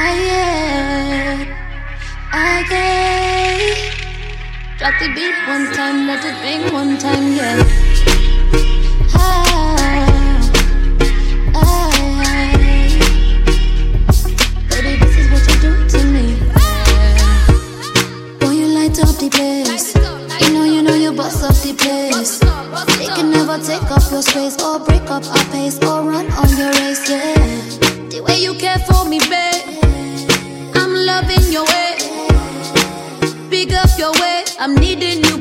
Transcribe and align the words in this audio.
I 0.00 0.14
get, 0.30 1.48
I 2.32 2.62
get. 2.70 3.78
Drop 4.78 4.94
the 5.00 5.08
beat 5.12 5.34
one 5.48 5.66
time, 5.74 6.06
let 6.06 6.24
it 6.24 6.36
ring 6.44 6.72
one 6.72 6.98
time, 6.98 7.32
yeah. 7.34 7.58
Ah, 9.14 9.74
baby, 14.70 14.92
this 15.00 15.16
is 15.18 15.26
what 15.32 15.42
you 15.48 15.56
do 15.66 15.72
to 15.88 16.00
me. 16.14 16.26
Boy, 18.38 18.52
you 18.52 18.66
light 18.68 18.98
up 19.00 19.16
the 19.18 19.28
place. 19.28 19.94
You 20.40 20.54
know, 20.54 20.62
you 20.62 20.82
know, 20.82 20.94
you 20.94 21.10
up 21.10 21.56
the 21.66 21.74
place. 21.76 22.38
They 22.98 23.06
can 23.16 23.30
never 23.32 23.58
take 23.58 23.90
up 23.90 24.08
your 24.12 24.22
space, 24.22 24.62
or 24.62 24.78
break 24.78 25.10
up 25.10 25.26
our 25.26 25.44
pace, 25.50 25.78
or 25.82 26.04
run 26.04 26.30
on 26.32 26.48
your 26.56 26.70
race, 26.82 27.10
yeah. 27.10 27.34
The 28.10 28.20
way 28.24 28.38
you 28.40 28.54
care 28.54 28.78
for 28.78 29.04
me, 29.04 29.18
baby 29.18 29.47
up 31.18 31.30
in 31.30 31.52
your 31.52 31.64
way. 31.64 31.96
Pick 33.50 33.72
up 33.72 33.90
your 33.98 34.12
way. 34.20 34.44
I'm 34.60 34.74
needing 34.76 35.24
you. 35.24 35.37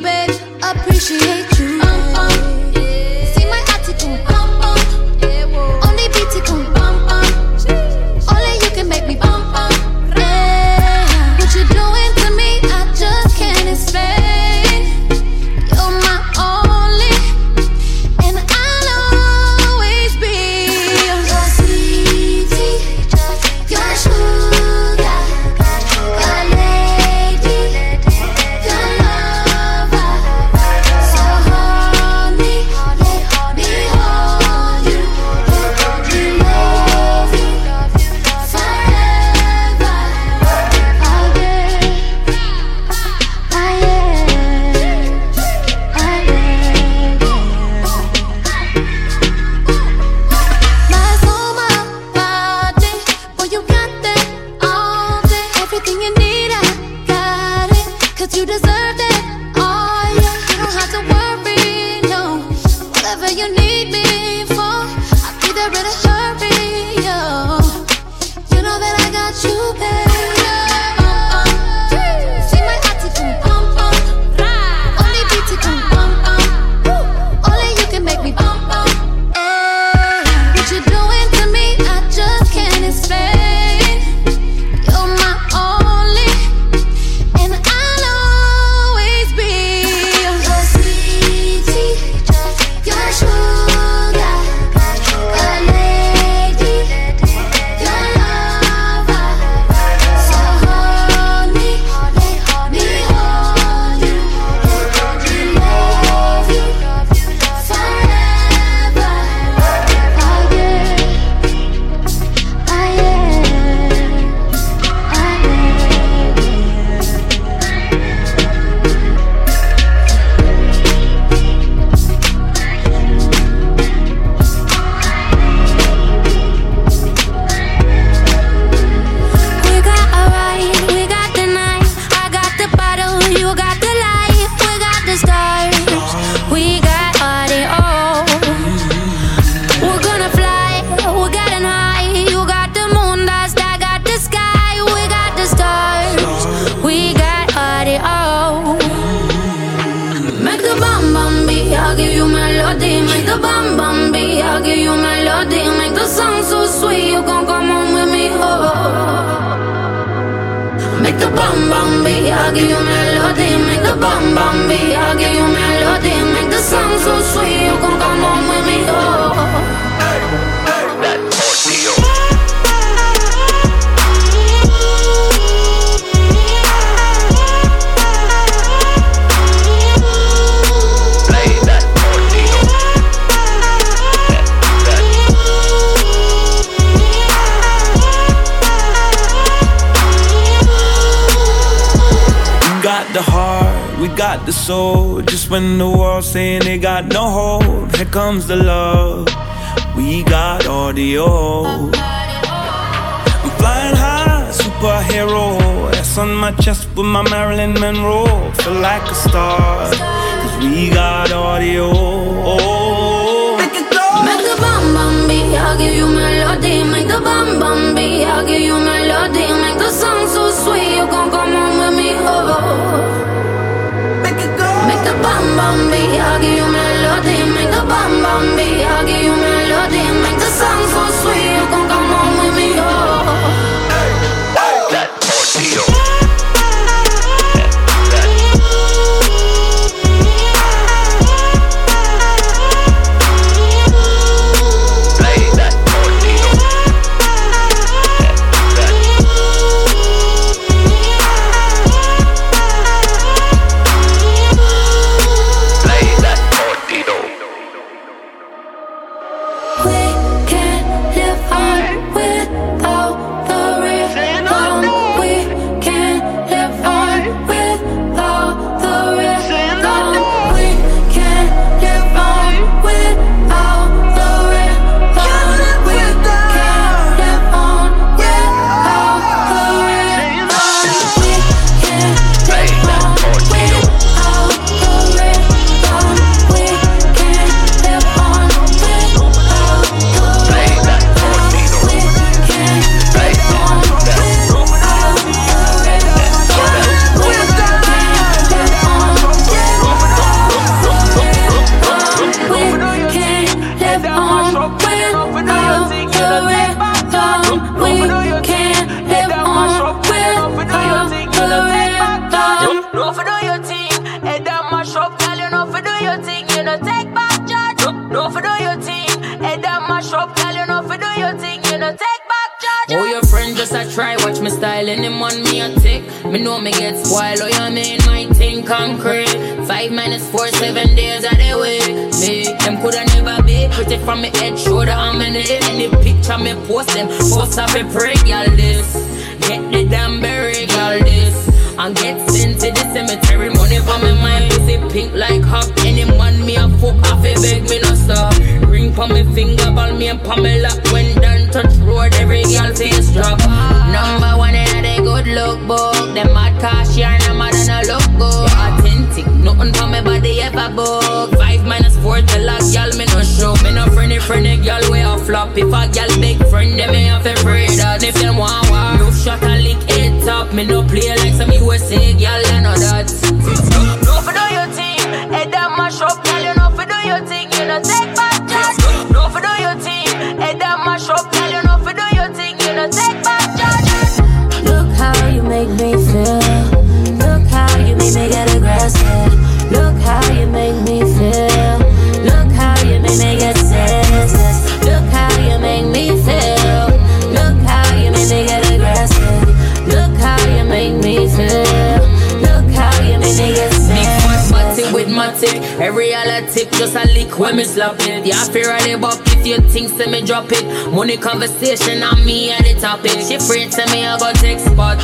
Tip 406.57 406.71
just 406.71 406.95
a 406.95 407.05
lick 407.13 407.37
when 407.37 407.55
me 407.55 407.63
slap 407.63 407.95
it. 407.99 408.25
Yeah, 408.25 408.43
fear 408.45 408.73
of 408.73 408.81
the 408.81 408.97
buck 408.97 409.21
if 409.27 409.45
you 409.45 409.59
think 409.69 409.89
say 409.89 410.09
me 410.09 410.25
drop 410.25 410.49
it. 410.49 410.65
Money 410.91 411.17
conversation 411.17 412.01
on 412.01 412.25
me 412.25 412.51
at 412.51 412.63
the 412.63 412.73
topic. 412.79 413.21
She 413.21 413.35
afraid 413.35 413.71
say 413.71 413.85
me 413.93 414.05
I 414.05 414.17
go 414.17 414.33
take 414.33 414.59
spot. 414.59 414.97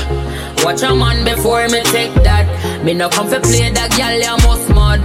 Watch 0.66 0.82
a 0.82 0.96
man 0.96 1.24
before 1.24 1.68
me 1.70 1.84
take 1.94 2.14
that. 2.26 2.50
Me 2.84 2.94
no 2.94 3.08
come 3.10 3.28
for 3.30 3.40
play 3.40 3.70
that 3.70 3.94
girl 3.94 4.18
you 4.18 4.36
must 4.42 4.68
mad. 4.74 5.02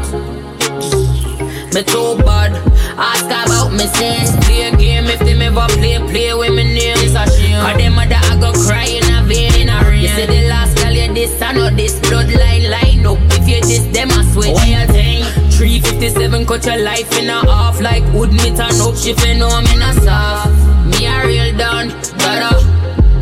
Me 1.75 1.83
too 1.85 2.17
bad. 2.25 2.57
Ask 2.97 3.29
about 3.29 3.71
me 3.71 3.85
since 4.01 4.33
play 4.47 4.73
a 4.73 4.77
game 4.77 5.05
if 5.05 5.21
them 5.21 5.43
ever 5.43 5.69
play, 5.77 5.99
play 6.09 6.33
with 6.33 6.55
me 6.57 6.65
name. 6.65 6.97
It's 7.05 7.13
a 7.13 7.29
shame. 7.29 7.61
Cause 7.61 7.77
them 7.77 7.93
mother 7.93 8.17
I 8.17 8.41
go 8.41 8.53
cry 8.65 8.89
in 8.89 9.05
a 9.05 9.21
vein 9.29 9.53
in 9.61 9.69
a 9.69 9.85
rain. 9.85 10.01
You 10.01 10.09
say 10.09 10.27
the 10.27 10.49
last 10.49 10.81
girl 10.81 10.97
you 10.97 11.13
this, 11.13 11.43
I 11.43 11.53
know 11.53 11.69
this 11.69 12.01
bloodline 12.01 12.71
line 12.73 13.05
up. 13.05 13.19
If 13.37 13.45
you 13.47 13.61
this, 13.61 13.85
them 13.93 14.11
I 14.11 14.25
switch. 14.33 14.57
What 14.57 14.67
you 14.67 14.87
think? 14.89 15.28
357 15.59 16.47
cut 16.47 16.65
your 16.67 16.79
life 16.79 17.19
in 17.19 17.29
a 17.29 17.41
half 17.51 17.81
like 17.81 18.05
wood 18.13 18.31
me 18.31 18.55
turn 18.55 18.81
up. 18.81 18.95
She 18.95 19.13
know 19.35 19.61
me 19.61 19.77
not 19.77 19.97
soft. 20.05 20.55
Me 20.87 21.05
a 21.05 21.27
real 21.27 21.51
done, 21.59 21.89
gotta. 22.17 22.65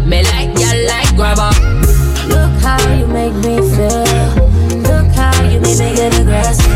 Me 0.04 0.22
like 0.22 0.52
ya 0.60 0.68
like 0.84 1.16
grabber. 1.16 1.48
Look 2.28 2.52
how 2.60 2.76
you 2.92 3.06
make 3.06 3.32
me 3.36 3.56
feel. 3.72 4.04
Look 4.84 5.08
how 5.16 5.32
you 5.48 5.60
make 5.60 5.78
me 5.78 5.96
get 5.96 6.20
aggressive. 6.20 6.75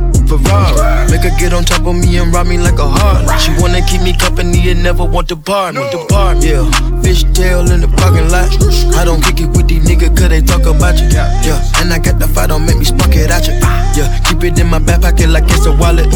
Ferrari. 0.37 1.11
Make 1.11 1.23
her 1.27 1.35
get 1.37 1.53
on 1.53 1.63
top 1.63 1.85
of 1.85 1.95
me 1.95 2.17
and 2.17 2.33
rob 2.33 2.47
me 2.47 2.57
like 2.57 2.79
a 2.79 2.87
heart. 2.87 3.27
She 3.41 3.51
wanna 3.59 3.81
keep 3.83 4.01
me 4.01 4.15
company 4.15 4.69
and 4.69 4.83
never 4.83 5.03
want 5.03 5.27
to 5.29 5.35
bar 5.35 5.73
me. 5.73 5.83
Depart, 5.91 6.43
yeah. 6.43 6.63
Fish 7.01 7.23
tail 7.33 7.69
in 7.71 7.81
the 7.81 7.89
parking 7.99 8.29
lot. 8.29 8.47
I 8.95 9.03
don't 9.03 9.21
kick 9.21 9.41
it 9.41 9.49
with 9.51 9.67
these 9.67 9.83
niggas 9.83 10.15
cause 10.17 10.29
they 10.29 10.41
talk 10.41 10.63
about 10.63 10.99
you. 10.99 11.09
Yeah, 11.09 11.59
and 11.81 11.91
I 11.91 11.99
got 11.99 12.19
the 12.19 12.27
fight, 12.27 12.49
don't 12.49 12.65
make 12.65 12.77
me 12.77 12.85
spark 12.85 13.15
it 13.15 13.29
at 13.29 13.47
you. 13.47 13.53
Yeah, 13.97 14.07
keep 14.23 14.43
it 14.43 14.59
in 14.59 14.67
my 14.67 14.79
back 14.79 15.01
pocket 15.01 15.29
like 15.29 15.45
it's 15.47 15.65
a 15.65 15.75
wallet. 15.75 16.07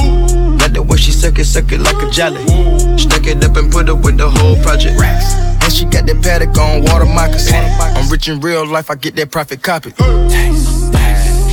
Like 0.59 0.73
the 0.73 0.81
way 0.81 0.97
she 0.97 1.11
suck 1.11 1.37
it, 1.39 1.45
suck 1.45 1.71
it 1.71 1.79
like 1.79 2.01
a 2.01 2.09
jelly. 2.09 2.43
Stuck 2.97 3.27
it 3.27 3.43
up 3.43 3.57
and 3.57 3.71
put 3.71 3.89
it 3.89 3.97
with 3.97 4.17
the 4.17 4.29
whole 4.29 4.55
project. 4.63 4.99
And 4.99 5.73
she 5.73 5.85
got 5.85 6.05
that 6.05 6.21
paddock 6.21 6.57
on 6.57 6.83
water 6.83 7.05
moccasin. 7.05 7.65
I'm 7.79 8.09
rich 8.09 8.29
in 8.29 8.39
real 8.39 8.65
life, 8.65 8.89
I 8.89 8.95
get 8.95 9.15
that 9.15 9.31
profit 9.31 9.61
copy. 9.61 9.91
Taste, 9.91 10.93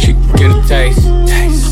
she 0.00 0.12
get 0.38 0.50
a 0.50 0.62
taste. 0.68 1.02
taste, 1.02 1.28
taste 1.28 1.71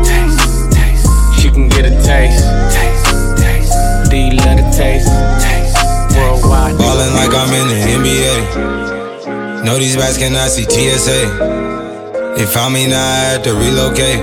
Taste 2.03 2.51
you 4.31 4.39
love 4.43 4.57
the 4.57 4.67
taste? 4.75 5.07
Worldwide. 6.15 6.77
Ballin' 6.77 7.13
like 7.15 7.33
I'm 7.33 7.51
in 7.55 7.67
the 7.67 7.79
NBA. 7.99 9.63
Know 9.65 9.77
these 9.77 9.95
bats 9.95 10.17
cannot 10.17 10.49
see 10.49 10.63
TSA. 10.63 12.35
They 12.35 12.45
found 12.45 12.73
me 12.73 12.87
now, 12.87 13.03
I 13.03 13.35
had 13.35 13.43
to 13.45 13.53
relocate. 13.53 14.21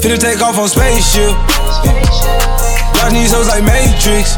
Finna 0.00 0.18
take 0.18 0.40
off 0.40 0.58
on 0.58 0.68
spaceship. 0.68 1.34
Got 2.94 3.12
these 3.12 3.32
hoes 3.32 3.48
like 3.48 3.64
Matrix. 3.64 4.36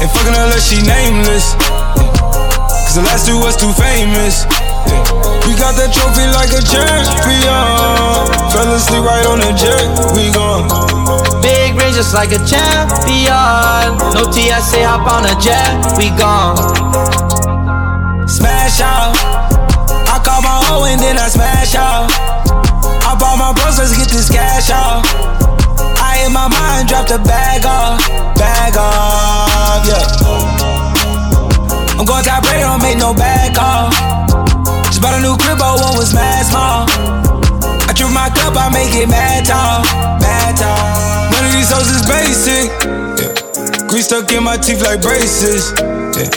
Ain't 0.00 0.10
fucking 0.12 0.34
unless 0.34 0.68
she 0.68 0.82
nameless. 0.82 1.54
Cause 2.84 2.96
the 2.96 3.02
last 3.02 3.26
two 3.26 3.38
was 3.38 3.56
too 3.56 3.72
famous. 3.72 4.46
We 5.46 5.56
got 5.56 5.76
that 5.76 5.90
trophy 5.92 6.26
like 6.34 6.52
a 6.52 6.62
champion. 6.64 7.50
Fell 8.52 8.70
asleep 8.74 9.04
right 9.04 9.26
on 9.26 9.40
the 9.40 9.52
jet, 9.56 9.86
we 10.12 10.28
gone. 10.34 10.68
Big 11.40 11.76
range 11.78 11.96
just 11.96 12.12
like 12.12 12.32
a 12.32 12.40
champion. 12.44 13.96
No 14.12 14.28
TSA, 14.28 14.84
hop 14.84 15.06
on 15.08 15.24
a 15.24 15.34
jet, 15.40 15.72
we 15.96 16.10
gone. 16.16 16.56
Smash 18.28 18.80
out. 18.80 19.16
I 20.10 20.18
call 20.22 20.42
my 20.42 20.56
hoe 20.66 20.84
and 20.84 21.00
then 21.00 21.16
I 21.16 21.28
smash 21.28 21.74
out. 21.74 22.10
I 23.06 23.16
bought 23.18 23.38
my 23.38 23.52
bros, 23.54 23.78
let's 23.78 23.96
get 23.96 24.08
this 24.08 24.28
cash 24.28 24.70
out. 24.70 25.02
I 25.98 26.26
in 26.26 26.32
my 26.32 26.48
mind, 26.48 26.88
dropped 26.88 27.08
the 27.08 27.18
bag 27.18 27.64
off, 27.64 28.00
bag 28.36 28.76
off, 28.76 29.86
yeah. 29.86 30.20
I'm 31.98 32.06
going 32.06 32.24
rate, 32.24 32.60
don't 32.60 32.80
make 32.82 32.98
no 32.98 33.12
back 33.12 33.58
off. 33.58 34.29
Bought 35.00 35.16
a 35.16 35.20
new 35.24 35.32
crib, 35.40 35.56
but 35.56 35.80
one 35.80 35.96
was 35.96 36.12
mad 36.12 36.44
small. 36.44 36.84
I 37.88 37.92
drink 37.96 38.12
my 38.12 38.28
cup, 38.36 38.52
I 38.52 38.68
make 38.68 38.92
it 38.92 39.08
mad 39.08 39.48
tall, 39.48 39.80
mad 40.20 40.60
tall. 40.60 40.76
None 41.32 41.48
of 41.48 41.52
these 41.56 41.72
hoes 41.72 41.88
is 41.88 42.04
basic. 42.04 42.68
Yeah. 43.16 43.88
Grease 43.88 44.12
stuck 44.12 44.28
in 44.28 44.44
my 44.44 44.60
teeth 44.60 44.84
like 44.84 45.00
braces. 45.00 45.72
Yeah. 46.20 46.28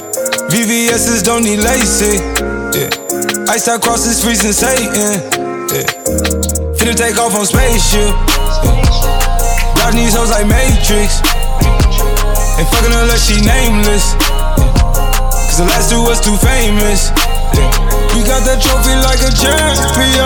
VVS's 0.48 1.24
don't 1.24 1.43
need 1.43 1.60
LASIK. 1.60 2.24
Yeah. 2.72 3.51
Ice 3.51 3.67
out 3.67 3.84
crosses 3.84 4.24
freezing 4.24 4.55
Satan. 4.55 5.20
Yeah. 5.67 5.84
Finna 6.79 6.96
take 6.96 7.20
off 7.20 7.36
on 7.36 7.43
spaceship. 7.43 8.15
Yeah. 8.63 9.75
Got 9.75 9.91
these 9.91 10.15
hoes 10.15 10.32
like 10.32 10.48
Matrix. 10.48 11.20
Ain't 12.55 12.70
fucking 12.72 12.96
unless 12.96 13.27
she 13.27 13.43
nameless. 13.43 14.15
Yeah. 14.15 14.72
Cause 15.51 15.60
the 15.60 15.67
last 15.67 15.91
two 15.91 16.00
was 16.00 16.24
too 16.24 16.38
famous. 16.39 17.12
We 18.13 18.22
got 18.22 18.46
that 18.46 18.62
trophy 18.62 18.93
like 19.01 19.22
a 19.25 19.32
champion. 19.34 20.22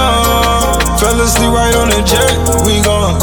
Fell 1.00 1.16
asleep 1.24 1.52
right 1.56 1.72
on 1.80 1.88
the 1.88 2.04
jet, 2.04 2.36
we 2.68 2.84
gone. 2.84 3.16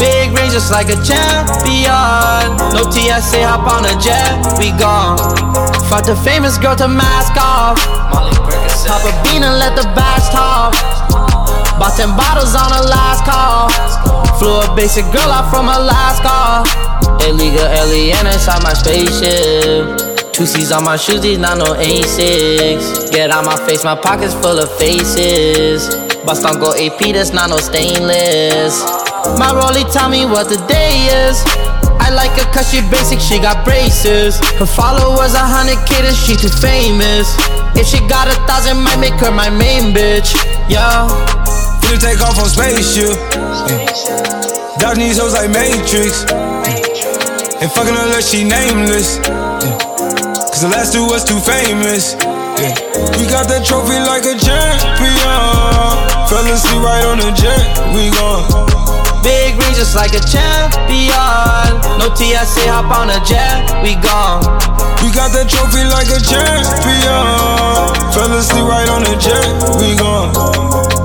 Big 0.00 0.32
range 0.32 0.56
just 0.56 0.72
like 0.72 0.88
a 0.88 0.96
champion. 1.04 2.56
No 2.72 2.88
TSA, 2.88 3.44
hop 3.44 3.68
on 3.68 3.84
a 3.84 3.94
jet, 4.00 4.32
we 4.56 4.72
gone. 4.80 5.20
Fuck 5.92 6.08
the 6.08 6.16
famous 6.24 6.56
girl 6.56 6.74
to 6.76 6.88
mask 6.88 7.36
off. 7.36 7.76
Pop 8.88 9.04
a 9.04 9.12
bean 9.24 9.44
and 9.44 9.60
let 9.60 9.76
the 9.76 9.84
bass 9.92 10.32
talk. 10.32 10.72
Bought 11.78 11.92
10 11.96 12.16
bottles 12.16 12.56
on 12.56 12.72
the 12.72 12.88
last 12.88 13.28
call. 13.28 13.68
Flew 14.38 14.56
a 14.60 14.74
basic 14.74 15.04
girl 15.12 15.28
out 15.28 15.50
from 15.50 15.68
Alaska. 15.68 16.64
Illegal 17.28 17.66
alien 17.66 18.26
inside 18.26 18.62
my 18.62 18.72
spaceship. 18.72 20.11
Two 20.32 20.46
C's 20.46 20.72
on 20.72 20.84
my 20.84 20.96
shoes, 20.96 21.20
these 21.20 21.38
not 21.38 21.58
no 21.58 21.76
A6. 21.76 23.12
Get 23.12 23.30
out 23.30 23.44
my 23.44 23.56
face, 23.66 23.84
my 23.84 23.94
pockets 23.94 24.32
full 24.32 24.58
of 24.58 24.70
faces. 24.78 25.94
Bust 26.24 26.46
on 26.46 26.58
go 26.58 26.72
AP, 26.72 27.12
that's 27.12 27.32
not 27.32 27.50
no 27.50 27.58
stainless. 27.58 28.80
My 29.36 29.52
rollie 29.52 29.84
tell 29.92 30.08
me 30.08 30.24
what 30.24 30.48
the 30.48 30.56
day 30.66 31.04
is. 31.28 31.36
I 32.00 32.08
like 32.10 32.32
her 32.40 32.48
cause 32.50 32.72
she 32.72 32.80
basic, 32.88 33.20
she 33.20 33.38
got 33.38 33.64
braces. 33.64 34.40
Her 34.56 34.66
followers 34.66 35.34
a 35.34 35.44
hundred 35.44 35.78
K, 35.84 36.00
she 36.16 36.34
too 36.34 36.48
famous. 36.48 37.28
If 37.76 37.86
she 37.86 38.00
got 38.08 38.26
a 38.26 38.34
thousand, 38.48 38.80
might 38.80 38.98
make 38.98 39.14
her 39.20 39.30
my 39.30 39.50
main 39.50 39.92
bitch. 39.92 40.32
Yeah. 40.66 41.12
Finna 41.84 42.00
take 42.00 42.20
off 42.24 42.40
on 42.40 42.48
spaceship. 42.48 43.20
Yeah. 43.68 44.80
Dog 44.80 44.96
these 44.96 45.20
hoes 45.20 45.34
like 45.34 45.50
Matrix. 45.52 46.24
And 47.60 47.70
fucking 47.70 47.94
unless 47.94 48.30
she 48.32 48.42
nameless. 48.42 49.20
The 50.62 50.70
last 50.70 50.94
two 50.94 51.02
was 51.02 51.26
too 51.26 51.42
famous. 51.42 52.14
Yeah. 52.14 52.70
We 53.18 53.26
got 53.26 53.50
that 53.50 53.66
trophy 53.66 53.98
like 53.98 54.22
a 54.22 54.38
champion. 54.38 55.18
Fell 56.30 56.46
asleep 56.46 56.78
right 56.78 57.02
on 57.02 57.18
the 57.18 57.34
jet, 57.34 57.66
we 57.90 58.14
gone. 58.14 58.46
Big 59.26 59.58
ring 59.58 59.74
just 59.74 59.98
like 59.98 60.14
a 60.14 60.22
champion. 60.22 61.18
No 61.98 62.14
TSA, 62.14 62.70
hop 62.70 62.94
on 62.94 63.10
a 63.10 63.18
jet, 63.26 63.74
we 63.82 63.98
gone. 64.06 64.46
We 65.02 65.10
got 65.10 65.34
that 65.34 65.50
trophy 65.50 65.82
like 65.82 66.06
a 66.14 66.22
champion. 66.22 67.26
Fell 68.14 68.30
asleep 68.30 68.62
right 68.62 68.86
on 68.86 69.02
the 69.02 69.18
jet, 69.18 69.42
we 69.82 69.98
gone. 69.98 70.30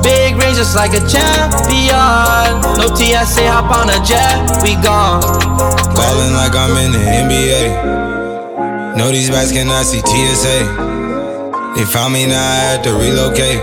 Big 0.05 0.37
ring 0.37 0.53
just 0.53 0.77
like 0.77 0.93
a 0.93 1.01
champion. 1.09 2.61
No 2.77 2.93
TSA, 2.93 3.49
hop 3.49 3.73
on 3.73 3.89
a 3.89 3.97
jet, 4.05 4.37
we 4.61 4.77
gone. 4.85 5.25
Ballin' 5.97 6.37
like 6.37 6.53
I'm 6.53 6.77
in 6.77 6.93
the 6.93 7.01
NBA. 7.01 8.16
Know 8.97 9.11
these 9.11 9.29
bats 9.29 9.51
cannot 9.51 9.85
see 9.85 10.01
TSA. 10.01 10.57
They 11.75 11.85
found 11.85 12.13
me 12.13 12.25
now, 12.25 12.41
I 12.41 12.55
had 12.65 12.83
to 12.85 12.93
relocate. 12.93 13.61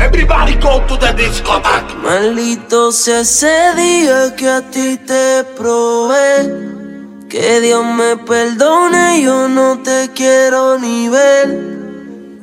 Everybody 0.00 0.54
go 0.62 0.78
to 0.86 0.96
the 0.96 1.12
discotheque. 1.18 1.92
Maldito 2.04 2.92
sea 2.92 3.22
ese 3.22 3.74
día 3.74 4.36
que 4.36 4.48
a 4.48 4.62
ti 4.70 4.96
te 4.96 5.42
probé. 5.56 7.26
Que 7.28 7.60
Dios 7.60 7.84
me 7.84 8.16
perdone, 8.16 9.20
yo 9.20 9.48
no 9.48 9.82
te 9.82 10.10
quiero 10.14 10.78
ni 10.78 11.08
ver. 11.08 11.48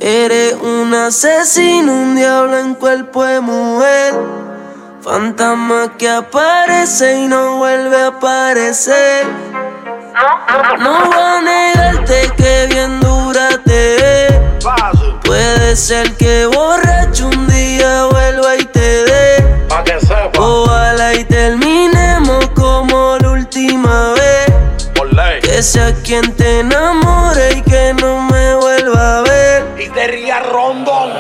Eres 0.01 0.55
un 0.62 0.93
asesino, 0.93 1.93
un 1.93 2.17
diablo 2.17 2.60
en 2.60 2.75
cuerpo 2.75 3.24
de 3.24 3.39
mujer. 3.39 4.40
Fantasma 5.03 5.98
que 5.98 6.08
aparece 6.08 7.22
y 7.22 7.27
no 7.27 7.58
vuelve 7.58 8.03
a 8.03 8.08
aparecer. 8.08 9.25
No 10.77 11.10
va 11.10 11.38
a 11.38 11.41
negarte 11.41 12.31
que 12.38 12.67
bien 12.70 13.00
dura 13.00 13.50
te 13.65 14.27
es. 14.27 14.39
Puede 15.24 15.75
ser 15.75 16.15
que 16.17 16.46
borracho 16.46 17.29
un 17.29 17.48
día 17.48 18.05
vuelva 18.12 18.55
y 18.58 18.65
te 18.65 19.03
dé. 19.05 19.67
Ojalá 20.38 21.15
y 21.15 21.24
terminemos 21.24 22.48
como 22.50 23.17
la 23.20 23.31
última 23.31 24.13
vez. 24.13 24.53
Que 25.41 25.63
sea 25.63 25.93
quien 26.03 26.36
te 26.36 26.60
enamore 26.60 27.53
y 27.58 27.62
que 27.63 27.93
no 27.96 28.22
me 28.22 28.55
vuelva 28.55 29.17
a 29.17 29.22
ver. 29.22 29.65
Y 29.79 29.89
te 29.89 30.08
ría 30.08 30.39
rondón. 30.41 31.12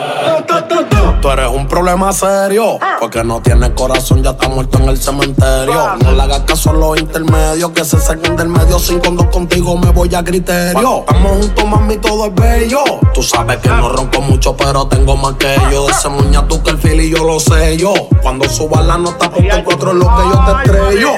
Tú 1.31 1.39
eres 1.39 1.49
un 1.49 1.65
problema 1.65 2.11
serio. 2.11 2.77
Porque 2.99 3.23
no 3.23 3.41
tienes 3.41 3.69
corazón, 3.69 4.21
ya 4.21 4.31
está 4.31 4.49
muerto 4.49 4.79
en 4.79 4.89
el 4.89 4.97
cementerio. 4.97 5.95
No 6.03 6.11
le 6.11 6.21
hagas 6.21 6.41
caso 6.41 6.71
a 6.71 6.73
los 6.73 6.99
intermedios. 6.99 7.71
Que 7.71 7.85
se 7.85 7.97
saquen 8.01 8.35
del 8.35 8.49
medio. 8.49 8.77
Sin 8.77 8.99
cuando 8.99 9.29
contigo 9.29 9.77
me 9.77 9.91
voy 9.91 10.13
a 10.13 10.25
criterio. 10.25 11.05
Estamos 11.07 11.31
juntos, 11.37 11.65
mami, 11.65 11.97
todo 11.99 12.25
es 12.25 12.35
bello. 12.35 12.83
Tú 13.13 13.23
sabes 13.23 13.59
que 13.59 13.69
no 13.69 13.87
ronco 13.87 14.21
mucho, 14.21 14.57
pero 14.57 14.87
tengo 14.87 15.15
más 15.15 15.35
que 15.35 15.55
yo. 15.71 15.85
De 15.85 15.93
ese 15.93 16.09
muña 16.09 16.45
tú 16.49 16.61
que 16.63 16.71
el 16.71 16.77
fili 16.77 17.09
yo 17.09 17.23
lo 17.23 17.39
sé 17.39 17.77
yo. 17.77 17.93
Cuando 18.21 18.49
suba 18.49 18.81
la 18.81 18.97
nota, 18.97 19.31
cuatro 19.63 19.91
es 19.91 19.97
lo 19.97 20.07
que 20.07 20.23
yo 20.33 20.45
te 20.45 20.51
estrello. 20.63 21.11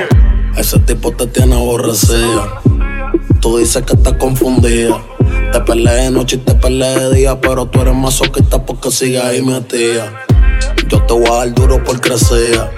Ese 0.55 0.77
tipo 0.77 1.11
te 1.13 1.25
tiene 1.25 1.55
aborrecida. 1.55 2.61
Tú 3.39 3.57
dices 3.57 3.83
que 3.83 3.93
estás 3.93 4.13
confundida. 4.13 4.95
Te 5.53 5.59
peleé 5.61 6.05
de 6.05 6.09
noche 6.09 6.37
y 6.37 6.39
te 6.39 6.55
peleé 6.55 6.97
de 6.97 7.13
día, 7.13 7.39
pero 7.39 7.67
tú 7.67 7.79
eres 7.81 7.93
masoquista 7.93 8.65
porque 8.65 8.89
sigues 8.89 9.23
ahí 9.23 9.39
metida. 9.43 10.25
Yo 10.87 10.99
te 11.03 11.13
voy 11.13 11.27
a 11.27 11.45
dar 11.45 11.53
duro 11.53 11.83
por 11.83 12.01
crecer. 12.01 12.71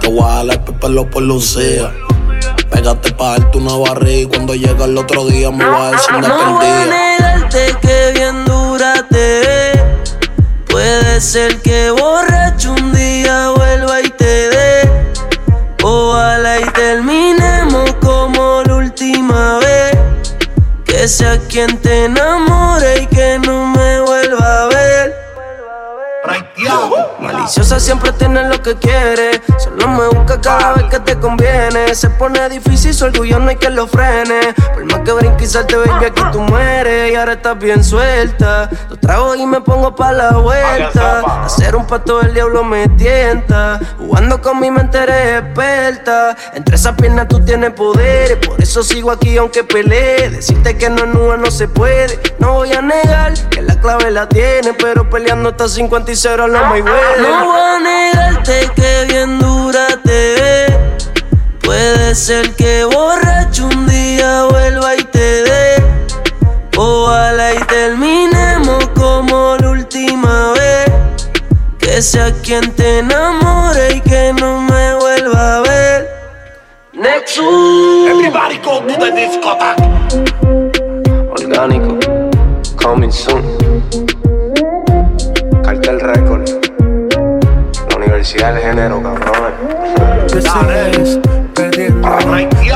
Te 0.00 0.08
voy 0.08 0.24
a 0.24 0.42
dar 0.42 0.58
el 0.66 0.74
pelo 0.76 1.10
por 1.10 1.22
lucía. 1.22 1.92
Pégate 2.70 3.12
pa' 3.12 3.38
darte 3.38 3.58
una 3.58 3.76
barriga 3.76 4.22
y 4.22 4.26
cuando 4.26 4.54
llega 4.54 4.86
el 4.86 4.96
otro 4.96 5.26
día 5.26 5.50
me 5.50 5.66
voy 5.68 5.80
a 5.82 5.90
decir 5.90 6.14
No 6.14 6.54
voy 6.54 6.66
a 6.66 6.86
negarte 6.86 7.76
que 7.82 8.12
bien 8.14 8.44
dura 8.46 9.06
te 9.10 9.16
ve. 9.16 9.72
Puede 10.66 11.20
ser 11.20 11.60
que 11.60 11.90
borracho 11.90 12.72
un 12.72 12.90
día 12.94 13.50
vuelva 13.50 14.00
y 14.00 14.08
te 14.08 14.48
dé. 14.48 14.63
Que 21.04 21.08
sea 21.08 21.38
quien 21.38 21.76
te 21.82 22.06
enamore 22.06 23.02
y 23.02 23.06
que 23.08 23.38
no 23.38 23.73
Maliciosa 27.34 27.80
siempre 27.80 28.12
tiene 28.12 28.48
lo 28.48 28.62
que 28.62 28.76
quiere. 28.76 29.42
Solo 29.58 29.88
me 29.88 30.06
busca 30.08 30.40
cada 30.40 30.74
vez 30.74 30.84
que 30.84 31.00
te 31.00 31.18
conviene. 31.18 31.92
Se 31.94 32.08
pone 32.08 32.48
difícil, 32.48 32.94
su 32.94 33.06
orgullo 33.06 33.40
no 33.40 33.48
hay 33.48 33.56
que 33.56 33.70
lo 33.70 33.88
frene. 33.88 34.54
Por 34.72 34.84
más 34.84 35.00
que 35.00 35.12
brinque 35.12 35.44
y 35.44 35.46
salte, 35.48 35.76
baby, 35.76 36.06
aquí 36.06 36.22
tú 36.30 36.40
mueres. 36.40 37.12
Y 37.12 37.16
ahora 37.16 37.32
estás 37.32 37.58
bien 37.58 37.82
suelta. 37.82 38.70
Lo 38.88 38.96
trago 38.98 39.34
y 39.34 39.44
me 39.46 39.60
pongo 39.60 39.94
pa' 39.96 40.12
la 40.12 40.30
vuelta. 40.36 41.44
Hacer 41.44 41.74
un 41.74 41.86
pato 41.86 42.20
del 42.20 42.34
diablo 42.34 42.62
me 42.62 42.88
tienta. 42.90 43.80
Jugando 43.98 44.40
con 44.40 44.60
mi 44.60 44.70
mente 44.70 44.98
eres 44.98 45.42
experta. 45.42 46.36
Entre 46.54 46.76
esas 46.76 46.94
piernas 46.94 47.26
tú 47.26 47.44
tienes 47.44 47.72
poder. 47.72 48.40
Por 48.40 48.62
eso 48.62 48.84
sigo 48.84 49.10
aquí 49.10 49.36
aunque 49.38 49.64
pelee. 49.64 50.30
Decirte 50.30 50.78
que 50.78 50.88
no 50.88 50.98
es 50.98 51.08
nube 51.08 51.36
no 51.36 51.50
se 51.50 51.66
puede. 51.66 52.20
No 52.38 52.54
voy 52.54 52.72
a 52.72 52.80
negar 52.80 53.34
que 53.50 53.60
la 53.60 53.80
clave 53.80 54.12
la 54.12 54.28
tiene. 54.28 54.72
Pero 54.74 55.10
peleando 55.10 55.48
hasta 55.48 55.68
56 55.68 56.36
no 56.38 57.23
voy 57.26 57.60
a 57.60 57.78
negarte 57.80 58.70
que 58.74 59.06
bien 59.08 59.38
dura 59.38 59.86
te 60.02 60.34
ve. 60.40 60.78
Puede 61.62 62.14
ser 62.14 62.54
que 62.54 62.84
borracho 62.84 63.66
un 63.66 63.86
día 63.86 64.44
vuelva 64.44 64.96
y 64.96 65.04
te 65.04 65.42
dé. 65.42 65.82
Ojalá 66.76 67.54
y 67.54 67.58
terminemos 67.64 68.88
como 68.94 69.56
la 69.58 69.70
última 69.70 70.52
vez. 70.52 70.90
Que 71.78 72.02
sea 72.02 72.32
quien 72.42 72.72
te 72.74 72.98
enamore 72.98 73.94
y 73.96 74.00
que 74.00 74.32
no 74.40 74.60
me 74.60 74.94
vuelva 74.96 75.58
a 75.58 75.60
ver. 75.60 76.08
Nexus. 76.92 78.08
Everybody 78.08 78.58
go 78.58 78.80
to 78.80 78.96
the 78.98 79.10
discotheque. 79.12 79.82
Orgánico. 81.30 81.98
Coming 82.76 83.12
soon. 83.12 83.42
Cartel 85.62 86.00
Record. 86.00 86.63
Universidad 88.24 88.54
del 88.54 88.62
Género, 88.62 89.02
cabrón. 89.02 89.52
Te 90.28 90.40
sigues 90.40 91.20
perdiendo, 91.54 92.08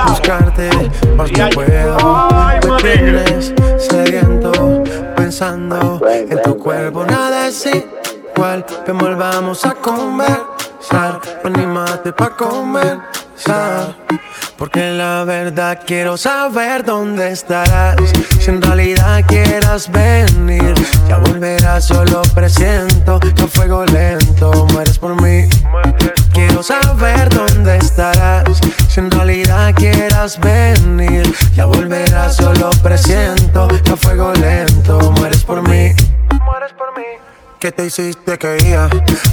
buscarte, 0.06 0.68
más 1.16 1.32
no 1.32 1.48
puedo. 1.48 2.28
Me 2.68 2.82
tienes 2.82 3.54
sediento, 3.78 4.84
pensando 5.16 6.02
en 6.06 6.42
tu 6.42 6.58
cuerpo. 6.58 7.06
Nada 7.06 7.48
es 7.48 7.64
igual, 7.64 8.66
ven 8.86 8.98
volvamos 8.98 9.64
a 9.64 9.72
conversar. 9.72 11.18
Anímate 11.42 12.12
pa' 12.12 12.36
conversar. 13.44 13.96
Porque 14.56 14.90
la 14.90 15.24
verdad 15.24 15.80
quiero 15.86 16.16
saber 16.16 16.84
dónde 16.84 17.30
estarás. 17.30 17.96
Si 18.40 18.50
en 18.50 18.60
realidad 18.60 19.24
quieras 19.26 19.90
venir, 19.90 20.74
ya 21.08 21.18
volverás, 21.18 21.86
solo 21.86 22.22
presiento 22.34 23.20
que 23.20 23.46
fuego 23.46 23.84
lento 23.86 24.66
mueres 24.72 24.98
por 24.98 25.20
mí. 25.22 25.48
Quiero 26.32 26.62
saber 26.62 27.28
dónde 27.28 27.76
estarás. 27.76 28.58
Si 28.88 29.00
en 29.00 29.10
realidad 29.10 29.72
quieras 29.74 30.38
venir, 30.40 31.32
ya 31.54 31.66
volverás, 31.66 32.36
solo 32.36 32.70
presiento 32.82 33.68
que 33.68 33.96
fuego 33.96 34.32
lento 34.32 35.12
mueres 35.12 35.44
por 35.44 35.66
mí. 35.68 35.92
¿Qué 37.60 37.72
te 37.72 37.86
hiciste 37.86 38.38
que 38.38 38.56
iba? 38.68 38.88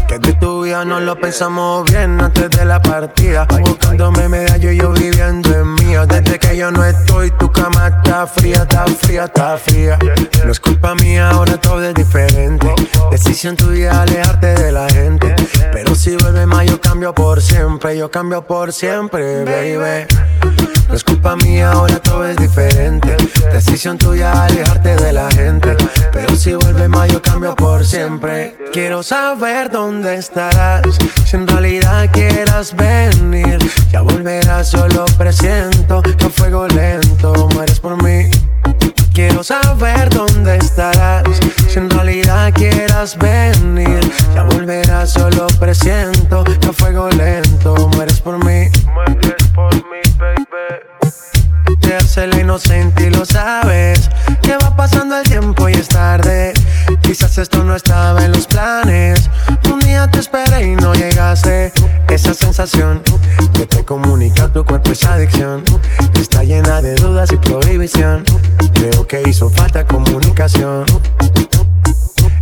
Que 0.07 0.17
de 0.17 0.33
tu 0.33 0.63
vida 0.63 0.83
no 0.83 0.99
lo 0.99 1.15
pensamos 1.15 1.87
bien 1.91 2.19
antes 2.19 2.49
de 2.49 2.65
la 2.65 2.81
partida. 2.81 3.45
Buscándome 3.61 4.27
medallo 4.27 4.71
y 4.71 4.77
yo 4.77 4.91
viviendo 4.93 5.53
en 5.53 5.75
mía. 5.75 6.07
Desde 6.07 6.39
que 6.39 6.57
yo 6.57 6.71
no 6.71 6.83
estoy, 6.83 7.29
tu 7.37 7.51
cama 7.51 7.87
está 7.87 8.25
fría, 8.25 8.63
está 8.63 8.85
fría, 8.87 9.25
está 9.25 9.57
fría. 9.57 9.99
No 10.43 10.51
es 10.51 10.59
culpa 10.59 10.95
mía, 10.95 11.29
ahora 11.29 11.57
todo 11.57 11.83
es 11.83 11.93
diferente. 11.93 12.73
Decisión 13.11 13.55
tuya 13.55 14.01
alejarte 14.01 14.55
de 14.55 14.71
la 14.71 14.89
gente. 14.89 15.35
Pero 15.71 15.93
si 15.93 16.15
vuelve 16.15 16.47
más, 16.47 16.65
yo 16.65 16.81
cambio 16.81 17.13
por 17.13 17.43
siempre. 17.43 17.95
Yo 17.95 18.09
cambio 18.09 18.41
por 18.41 18.73
siempre, 18.73 19.43
baby. 19.43 20.07
No 20.87 20.95
es 20.95 21.03
culpa 21.03 21.35
mía, 21.35 21.71
ahora 21.71 21.99
todo 21.99 22.27
es 22.27 22.37
diferente. 22.37 23.15
Decisión 23.51 23.97
tuya 23.97 24.45
alejarte 24.45 24.95
de 24.95 25.13
la 25.13 25.29
gente. 25.31 25.75
Pero 26.11 26.35
si 26.35 26.53
vuelve 26.53 26.87
más, 26.87 27.11
yo 27.11 27.21
cambio 27.21 27.55
por 27.55 27.85
siempre. 27.85 28.14
Quiero 28.71 29.03
saber 29.03 29.69
dónde 29.69 30.15
estarás. 30.15 30.81
Si 31.25 31.35
en 31.35 31.47
realidad 31.47 32.09
quieras 32.13 32.75
venir, 32.75 33.57
ya 33.91 34.01
volverás, 34.01 34.69
solo 34.69 35.05
presiento 35.17 36.01
que 36.01 36.29
fuego 36.29 36.67
lento 36.67 37.49
mueres 37.53 37.79
por 37.79 38.01
mí. 38.03 38.29
Quiero 39.13 39.43
saber 39.43 40.09
dónde 40.09 40.57
estarás. 40.57 41.23
Si 41.67 41.79
en 41.79 41.89
realidad 41.89 42.53
quieras 42.53 43.17
venir, 43.17 43.99
ya 44.33 44.43
volverás, 44.43 45.11
solo 45.11 45.47
presiento 45.59 46.43
que 46.43 46.73
fuego 46.73 47.09
lento 47.09 47.75
mueres 47.95 48.21
por 48.21 48.37
mí. 48.43 48.69
Mueres 48.93 49.43
por 49.53 49.73
mí, 49.73 50.01
baby. 50.17 50.95
Te 51.81 51.95
hace 51.95 52.27
la 52.27 52.39
inocente 52.39 53.07
y 53.07 53.09
lo 53.09 53.25
sabes. 53.25 54.09
Que 54.41 54.57
va 54.57 54.75
pasando 54.75 55.17
el 55.17 55.23
tiempo 55.23 55.69
y 55.69 55.73
es 55.73 55.87
tarde. 55.87 56.53
Quizás 57.05 57.37
esto 57.37 57.63
no 57.63 57.75
estaba 57.75 58.25
en 58.25 58.31
los 58.31 58.47
planes. 58.47 59.29
Un 59.71 59.79
día 59.79 60.09
te 60.09 60.19
esperé 60.19 60.71
y 60.71 60.75
no 60.75 60.95
llegaste. 60.95 61.71
Esa 62.09 62.33
sensación 62.33 63.03
que 63.53 63.67
te 63.67 63.85
comunica 63.85 64.51
tu 64.51 64.65
cuerpo 64.65 64.91
es 64.91 65.05
adicción. 65.05 65.63
Está 66.19 66.43
llena 66.43 66.81
de 66.81 66.95
dudas 66.95 67.31
y 67.31 67.37
prohibición. 67.37 68.23
Creo 68.73 69.05
que 69.05 69.21
hizo 69.29 69.51
falta 69.51 69.85
comunicación. 69.85 70.85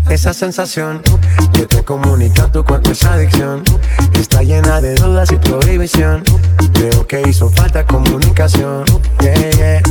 Esa 0.10 0.34
sensación 0.34 1.02
que 1.52 1.66
te 1.66 1.84
comunica 1.84 2.50
tu 2.50 2.64
cuerpo 2.64 2.92
es 2.92 3.04
adicción. 3.04 3.64
Está 4.14 4.44
llena 4.44 4.80
de 4.80 4.96
dudas 4.96 5.30
y 5.34 5.36
prohibición. 5.36 6.24
Creo 6.74 7.06
que 7.06 7.22
hizo 7.28 7.50
falta 7.50 7.86
comunicación. 7.86 8.86
Yeah, 9.20 9.50
yeah. 9.52 9.82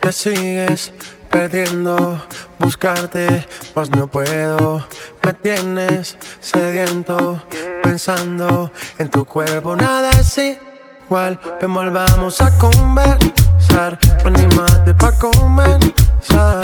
Te 0.00 0.10
sigues 0.10 0.92
perdiendo, 1.36 2.18
buscarte, 2.58 3.46
pues 3.74 3.90
no 3.90 4.06
puedo. 4.06 4.86
Me 5.22 5.34
tienes 5.34 6.16
sediento, 6.40 7.42
pensando 7.82 8.72
en 8.98 9.10
tu 9.10 9.26
cuerpo, 9.26 9.76
nada 9.76 10.10
es 10.18 10.38
igual. 10.38 11.38
Ven, 11.60 11.74
volvamos 11.74 12.40
a 12.40 12.50
conversar, 12.56 13.98
anímate 14.24 14.94
pa' 14.94 15.12
comenzar. 15.12 16.62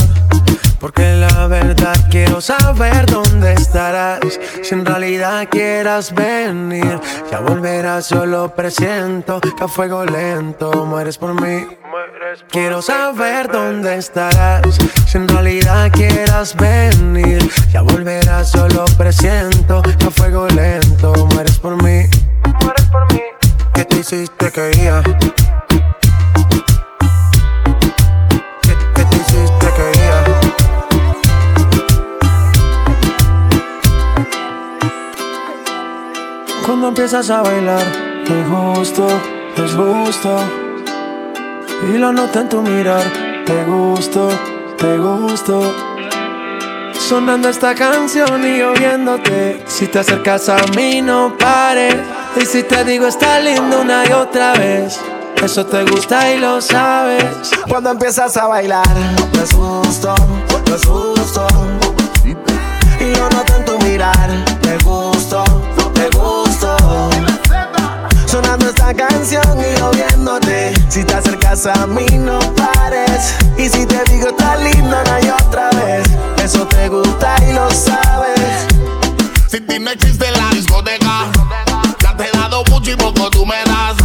Porque 0.82 1.14
la 1.14 1.46
verdad 1.46 1.94
quiero 2.10 2.40
saber 2.40 3.06
dónde 3.06 3.52
estarás. 3.52 4.18
Si 4.62 4.74
en 4.74 4.84
realidad 4.84 5.46
quieras 5.48 6.12
venir, 6.12 6.98
ya 7.30 7.38
volverás, 7.38 8.06
solo 8.06 8.52
presiento 8.52 9.40
que 9.40 9.62
a 9.62 9.68
fuego 9.68 10.04
lento 10.04 10.72
mueres 10.84 11.18
por 11.18 11.40
mí. 11.40 11.68
Quiero 12.50 12.82
saber 12.82 13.46
dónde 13.46 13.94
estarás. 13.94 14.76
Si 15.06 15.18
en 15.18 15.28
realidad 15.28 15.88
quieras 15.92 16.56
venir, 16.56 17.48
ya 17.72 17.82
volverás, 17.82 18.50
solo 18.50 18.84
presiento 18.98 19.82
que 19.82 20.06
a 20.06 20.10
fuego 20.10 20.48
lento 20.48 21.12
mueres 21.32 21.60
por 21.60 21.80
mí. 21.80 22.06
Mueres 22.60 22.86
por 22.90 23.12
mí. 23.12 23.20
¿Qué 23.72 23.84
te 23.84 24.00
hiciste 24.00 24.50
que 24.50 24.72
Cuando 36.82 37.00
empiezas 37.00 37.30
a 37.30 37.42
bailar, 37.42 37.84
te 38.26 38.42
gusto, 38.42 39.06
es 39.54 39.76
gusto. 39.76 40.36
Y 41.88 41.96
lo 41.96 42.12
noto 42.12 42.40
en 42.40 42.48
tu 42.48 42.60
mirar, 42.60 43.04
te 43.46 43.64
gusto, 43.66 44.28
te 44.78 44.98
gusto. 44.98 45.72
Sonando 46.98 47.50
esta 47.50 47.72
canción 47.76 48.44
y 48.44 48.62
oyéndote. 48.62 49.62
Si 49.68 49.86
te 49.86 50.00
acercas 50.00 50.48
a 50.48 50.56
mí, 50.74 51.00
no 51.00 51.38
pares. 51.38 51.94
Y 52.34 52.44
si 52.46 52.64
te 52.64 52.82
digo, 52.82 53.06
está 53.06 53.38
lindo 53.38 53.82
una 53.82 54.04
y 54.04 54.12
otra 54.12 54.54
vez. 54.54 54.98
Eso 55.40 55.64
te 55.64 55.84
gusta 55.84 56.32
y 56.32 56.40
lo 56.40 56.60
sabes. 56.60 57.52
Cuando 57.68 57.92
empiezas 57.92 58.36
a 58.36 58.48
bailar, 58.48 58.88
me 59.32 59.42
asusto, 59.42 60.16
me 60.66 60.74
asusto. 60.74 61.46
Y 62.98 63.14
lo 63.14 63.30
noto 63.30 63.54
en 63.56 63.64
tu 63.66 63.78
mirar, 63.86 64.30
te 64.62 64.78
gusto, 64.78 65.41
y 69.22 69.34
yo. 69.34 69.92
Si 70.88 71.04
te 71.04 71.14
acercas 71.14 71.66
a 71.66 71.86
mí, 71.86 72.06
no 72.18 72.38
pares. 72.54 73.34
Y 73.56 73.68
si 73.68 73.86
te 73.86 74.02
digo, 74.10 74.28
está 74.28 74.56
lindo 74.56 74.96
una 75.00 75.20
y 75.20 75.28
otra 75.28 75.70
vez. 75.70 76.06
Eso 76.42 76.66
te 76.66 76.88
gusta 76.88 77.36
y 77.46 77.52
lo 77.52 77.70
sabes. 77.70 78.66
Si 79.48 79.60
ti 79.60 79.78
no 79.78 79.90
existe 79.90 80.30
la 80.30 80.48
discoteca, 80.50 81.26
ya 82.02 82.16
te 82.16 82.24
he 82.26 82.30
dado 82.32 82.62
mucho 82.70 82.90
y 82.90 82.96
poco 82.96 83.30
tú 83.30 83.46
me 83.46 83.62
das. 83.64 83.96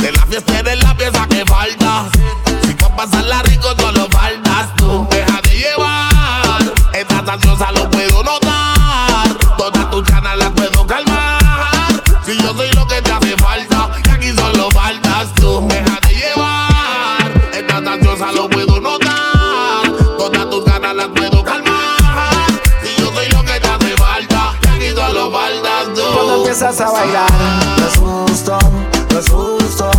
De 0.00 0.12
la 0.12 0.24
fiesta 0.26 0.58
eres 0.60 0.82
la 0.82 0.96
pieza 0.96 1.26
que 1.28 1.44
falta. 1.44 2.04
Si 2.64 2.74
pa' 2.74 2.96
pasarla 2.96 3.42
rico 3.42 3.68
solo 3.78 4.08
faltas 4.10 4.74
tú. 4.76 5.06
Deja 5.10 5.40
de 5.42 5.56
llevar, 5.56 6.72
estás 6.92 7.28
ansiosa 7.28 7.72
lo 7.72 7.90
puedo 7.90 8.22
notar. 8.22 8.41
Empiezas 26.52 26.82
a 26.82 26.90
bailar, 26.90 27.32
me 27.78 27.84
asusto, 27.86 28.58
me 29.10 29.18
asusto. 29.18 29.90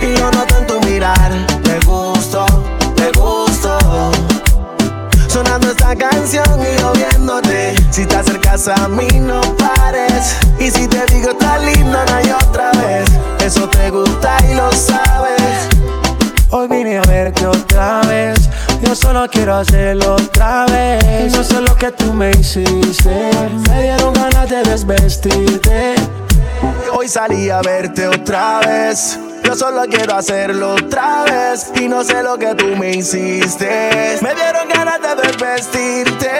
Y 0.00 0.16
lo 0.16 0.30
noto 0.30 0.56
en 0.56 0.66
tu 0.68 0.80
mirar, 0.88 1.32
te 1.64 1.80
gusto, 1.80 2.46
te 2.94 3.10
gusto. 3.18 3.76
Sonando 5.26 5.72
esta 5.72 5.96
canción 5.96 6.60
y 6.60 6.80
yo 6.80 6.92
viéndote. 6.92 7.74
Si 7.90 8.06
te 8.06 8.14
acercas 8.14 8.68
a 8.68 8.86
mí, 8.86 9.08
no 9.18 9.40
pares. 9.56 10.36
Y 10.60 10.70
si 10.70 10.86
te 10.86 11.04
digo, 11.12 11.30
está 11.30 11.58
lindo 11.58 11.98
una 12.00 12.22
y 12.22 12.30
otra 12.30 12.70
vez. 12.70 13.08
Eso 13.44 13.68
te 13.68 13.90
gusta 13.90 14.36
y 14.48 14.54
lo 14.54 14.70
sabes. 14.70 15.68
Hoy 16.50 16.68
vine 16.68 16.98
a 16.98 17.02
verte 17.02 17.48
otra 17.48 18.02
vez. 18.02 18.48
Yo 18.90 18.96
solo 18.96 19.28
quiero 19.28 19.54
hacerlo 19.54 20.16
otra 20.16 20.66
vez. 20.66 21.32
Y 21.32 21.36
no 21.36 21.44
sé 21.44 21.60
lo 21.60 21.76
que 21.76 21.92
tú 21.92 22.12
me 22.12 22.32
hiciste. 22.32 23.30
Me 23.68 23.82
dieron 23.82 24.12
ganas 24.12 24.50
de 24.50 24.64
desvestirte. 24.64 25.94
Hoy 26.92 27.06
salí 27.06 27.50
a 27.50 27.60
verte 27.60 28.08
otra 28.08 28.58
vez. 28.58 29.16
Yo 29.44 29.54
solo 29.54 29.82
quiero 29.88 30.16
hacerlo 30.16 30.74
otra 30.74 31.22
vez. 31.22 31.70
Y 31.80 31.86
no 31.86 32.02
sé 32.02 32.20
lo 32.24 32.36
que 32.36 32.52
tú 32.56 32.66
me 32.76 32.90
hiciste. 32.90 34.18
Me 34.22 34.34
dieron 34.34 34.68
ganas 34.68 34.98
de 35.00 35.22
desvestirte. 35.22 36.30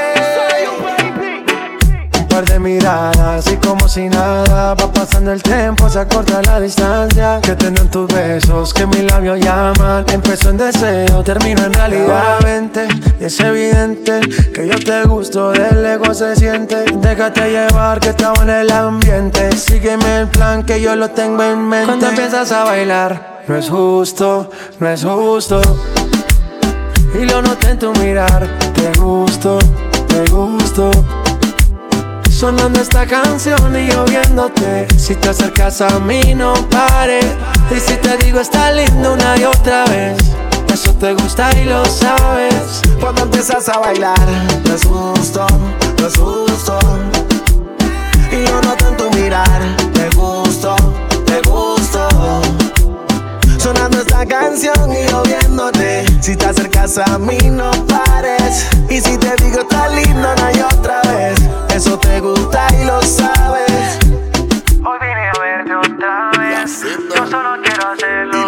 Par 2.41 2.49
de 2.49 2.59
miradas 2.59 3.53
y 3.53 3.57
como 3.57 3.87
si 3.87 4.09
nada 4.09 4.75
Va 4.75 4.91
pasando 4.91 5.31
el 5.31 5.43
tiempo, 5.43 5.91
se 5.91 5.99
acorta 5.99 6.41
la 6.41 6.59
distancia. 6.59 7.39
Que 7.43 7.55
tienen 7.55 7.91
tus 7.91 8.09
besos, 8.09 8.73
que 8.73 8.87
mis 8.87 9.03
labios 9.03 9.41
llaman. 9.41 10.07
Empezó 10.11 10.49
en 10.49 10.57
deseo, 10.57 11.23
termino 11.23 11.65
en 11.65 11.75
realidad. 11.75 12.39
Vente, 12.43 12.89
y 13.21 13.25
es 13.25 13.39
evidente 13.41 14.21
que 14.55 14.67
yo 14.67 14.79
te 14.79 15.03
gusto 15.05 15.51
Del 15.51 15.85
ego 15.85 16.15
se 16.15 16.35
siente. 16.35 16.85
Déjate 17.03 17.51
llevar 17.51 18.01
que 18.01 18.09
estamos 18.09 18.41
en 18.41 18.51
el 18.51 18.71
ambiente. 18.71 19.55
Sígueme 19.55 20.21
el 20.21 20.29
plan 20.29 20.63
que 20.63 20.81
yo 20.81 20.97
lo 20.97 21.11
tengo 21.11 21.43
en 21.43 21.69
mente. 21.69 21.89
Cuando 21.89 22.09
empiezas 22.09 22.51
a 22.53 22.65
bailar 22.65 23.43
No 23.49 23.57
es 23.57 23.69
justo, 23.69 24.51
no 24.79 24.89
es 24.89 25.05
justo. 25.05 25.61
Y 27.21 27.27
lo 27.27 27.43
noté 27.43 27.71
en 27.71 27.79
tu 27.79 27.93
mirar 27.95 28.47
Te 28.73 28.99
gusto, 28.99 29.59
te 30.07 30.31
gusto 30.31 31.20
Sonando 32.41 32.81
esta 32.81 33.07
canción 33.07 33.77
y 33.77 33.89
yo 33.89 34.03
viéndote. 34.07 34.89
Si 34.99 35.15
te 35.15 35.29
acercas 35.29 35.83
a 35.83 36.01
mí 36.01 36.35
no 36.35 36.55
pares 36.71 37.27
Y 37.71 37.79
si 37.79 37.95
te 37.97 38.17
digo 38.17 38.41
está 38.41 38.73
lindo 38.73 39.13
una 39.13 39.37
y 39.37 39.45
otra 39.45 39.85
vez 39.85 40.17
Eso 40.73 40.95
te 40.95 41.13
gusta 41.13 41.51
y 41.59 41.67
lo 41.67 41.85
sabes. 41.85 42.81
Cuando 42.99 43.25
empiezas 43.25 43.69
a 43.69 43.79
bailar, 43.81 44.27
me 44.65 44.73
asusto, 44.73 45.47
me 45.99 46.07
asusto. 46.07 46.79
Y 48.33 48.49
yo 48.49 48.61
noto 48.63 48.89
en 48.89 48.97
tu 48.97 49.11
mirar, 49.19 49.61
Canción 54.27 54.93
y 54.93 55.09
yo 55.09 55.23
viéndote. 55.23 56.05
Si 56.21 56.37
te 56.37 56.47
acercas 56.47 56.99
a 56.99 57.19
mí, 57.19 57.39
no 57.51 57.71
pares. 57.87 58.69
Y 58.91 59.01
si 59.01 59.17
te 59.17 59.35
digo, 59.43 59.61
está 59.61 59.89
lindo 59.89 60.33
una 60.33 60.53
y 60.53 60.61
otra 60.61 61.01
vez. 61.03 61.39
Eso 61.75 61.99
te 61.99 62.21
gusta 62.21 62.67
y 62.79 62.85
lo 62.85 63.01
sabes. 63.03 63.99
Hoy 64.83 64.99
vine 65.01 65.29
a 65.29 65.39
verte 65.39 65.75
otra 65.75 66.31
vez 66.39 66.83
Yo 67.15 67.27
solo 67.27 67.51
quiero 67.63 67.89
hacerlo 67.89 68.40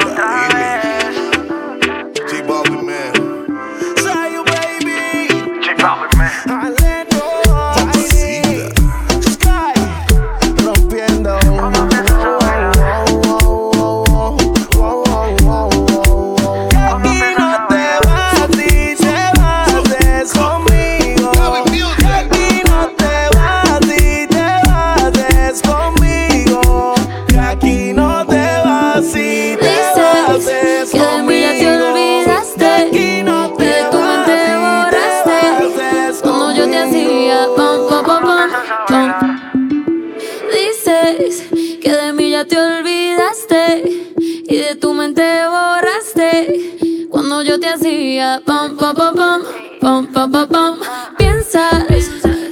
mente 45.03 45.49
borraste. 45.49 47.09
Cuando 47.11 47.43
yo 47.43 47.59
te 47.59 47.69
hacía 47.69 48.41
pam, 48.47 48.77
pam, 48.77 48.95
pam, 48.95 49.15
pam, 49.17 49.43
pam, 49.81 50.07
pam, 50.13 50.31
pam, 50.31 50.49
pam. 50.49 50.79
Piensas 51.19 51.85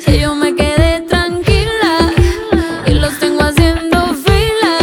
que 0.05 0.19
yo 0.19 0.35
me 0.35 0.57
quedé 0.57 1.03
tranquila 1.03 2.13
Y 2.87 2.95
los 2.95 3.17
tengo 3.21 3.43
haciendo 3.43 3.99
fila. 4.27 4.75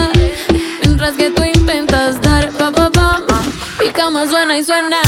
Mientras 0.82 1.14
que 1.16 1.30
tú 1.32 1.44
intentas 1.44 2.22
dar 2.22 2.50
pa 2.52 2.72
pa 2.72 2.90
pam 2.90 3.24
Mi 3.82 3.90
cama 3.90 4.26
suena 4.28 4.58
y 4.58 4.64
suena 4.64 5.02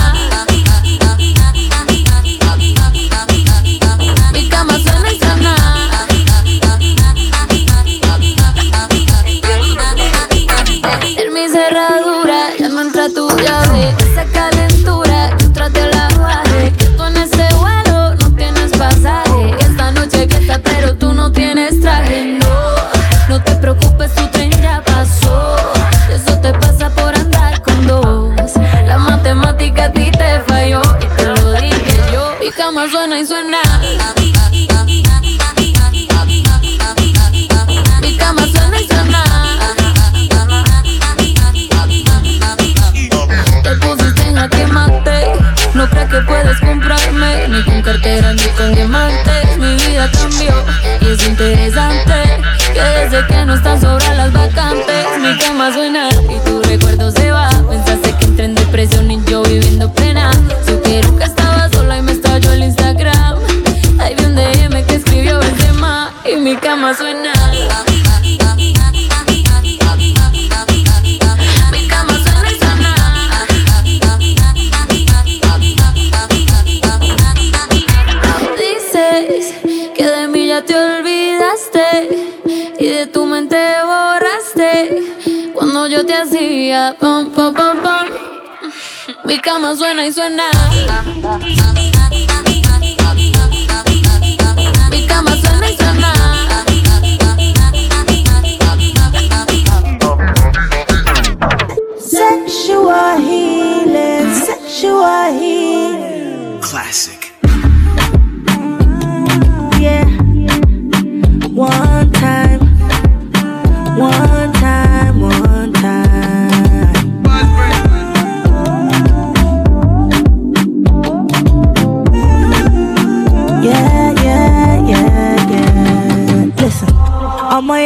cama 89.60 89.76
suena 89.76 90.08
y 90.08 90.14
suena. 90.14 90.50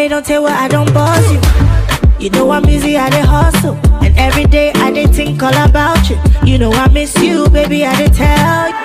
say, 0.04 0.10
don't 0.10 0.26
tell 0.26 0.44
what 0.44 0.52
I 0.54 0.68
don't 0.68 0.94
boss 0.94 1.24
you. 1.32 1.40
You 2.20 2.30
know 2.32 2.50
I'm 2.52 2.64
busy, 2.64 2.98
I 2.98 3.10
dey 3.10 3.22
hustle. 3.22 3.76
And 4.04 4.18
every 4.18 4.46
day 4.46 4.72
I 4.76 4.92
dey 4.92 5.06
think 5.08 5.42
all 5.44 5.54
about 5.54 6.10
you. 6.10 6.18
You 6.46 6.58
know 6.58 6.72
I 6.72 6.88
miss 6.90 7.16
you, 7.22 7.50
baby, 7.50 7.86
I 7.86 7.96
dey 7.96 8.10
tell 8.14 8.70
you. 8.70 8.83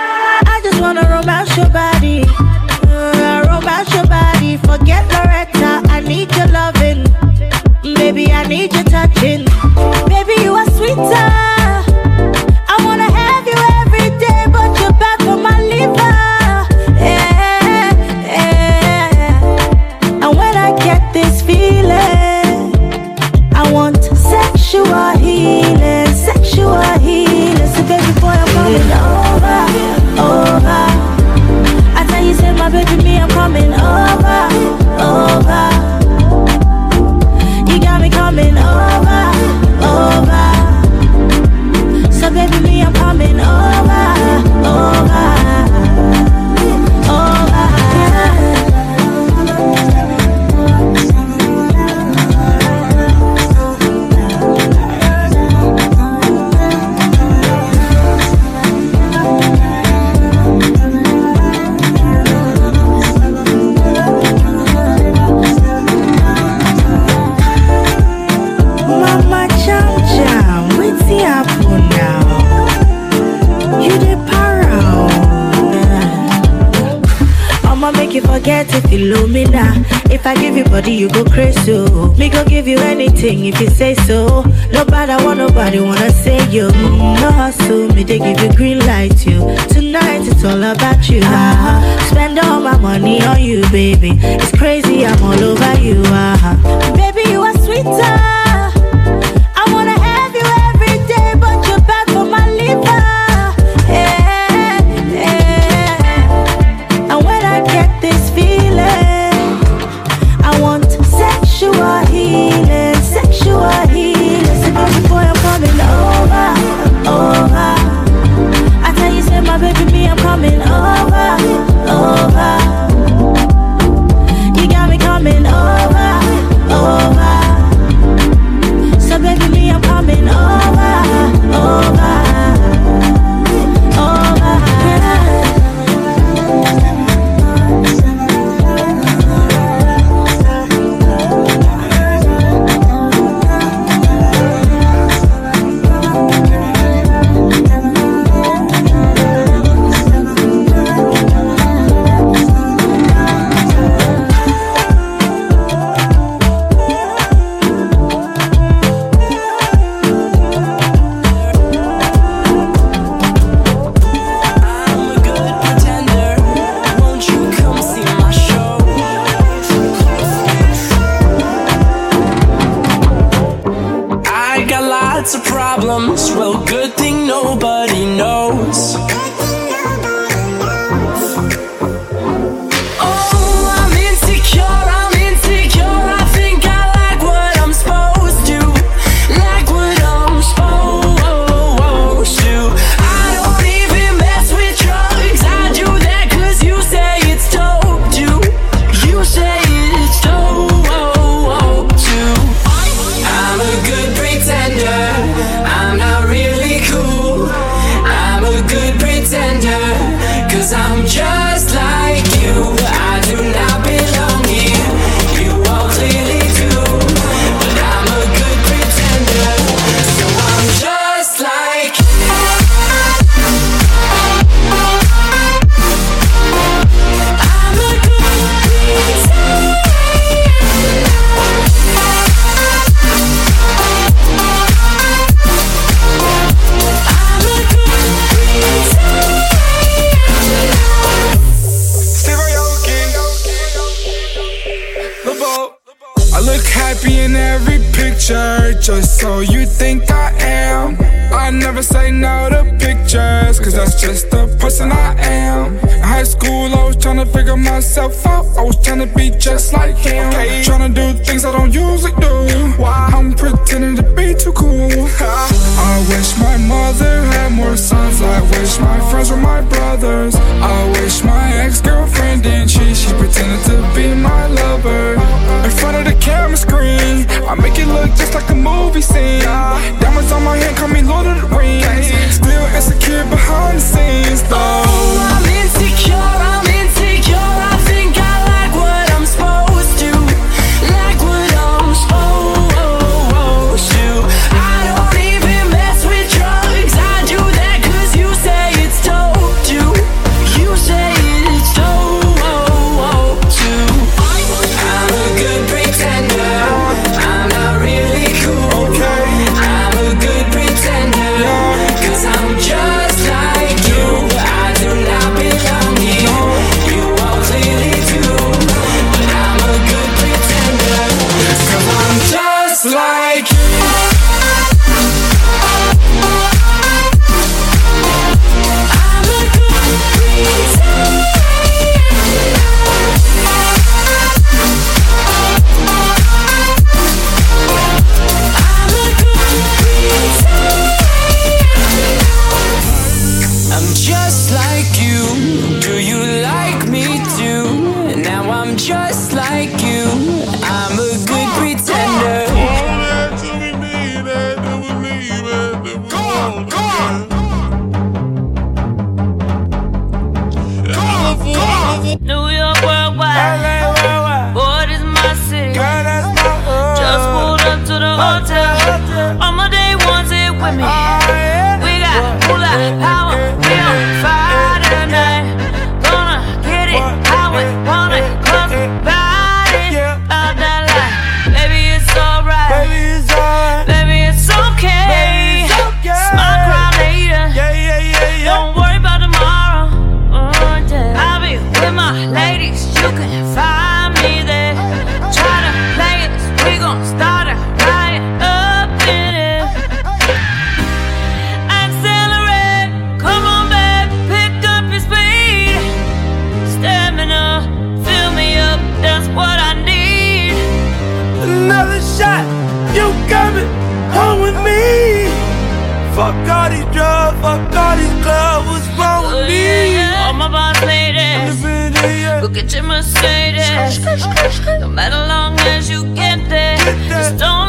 Just 427.18 427.36
don't 427.36 427.67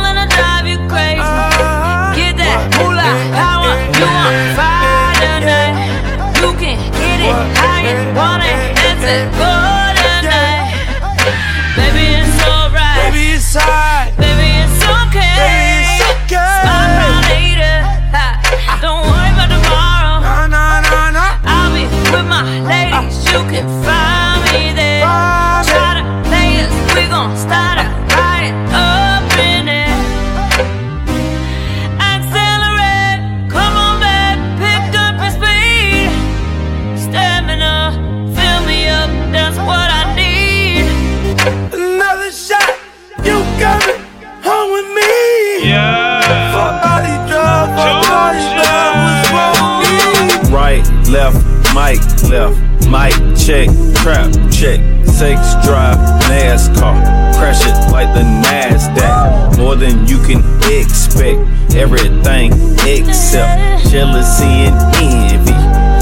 everything 62.52 63.10
except 63.10 63.90
jealousy 63.90 64.46
and 64.46 64.76
envy. 64.98 65.52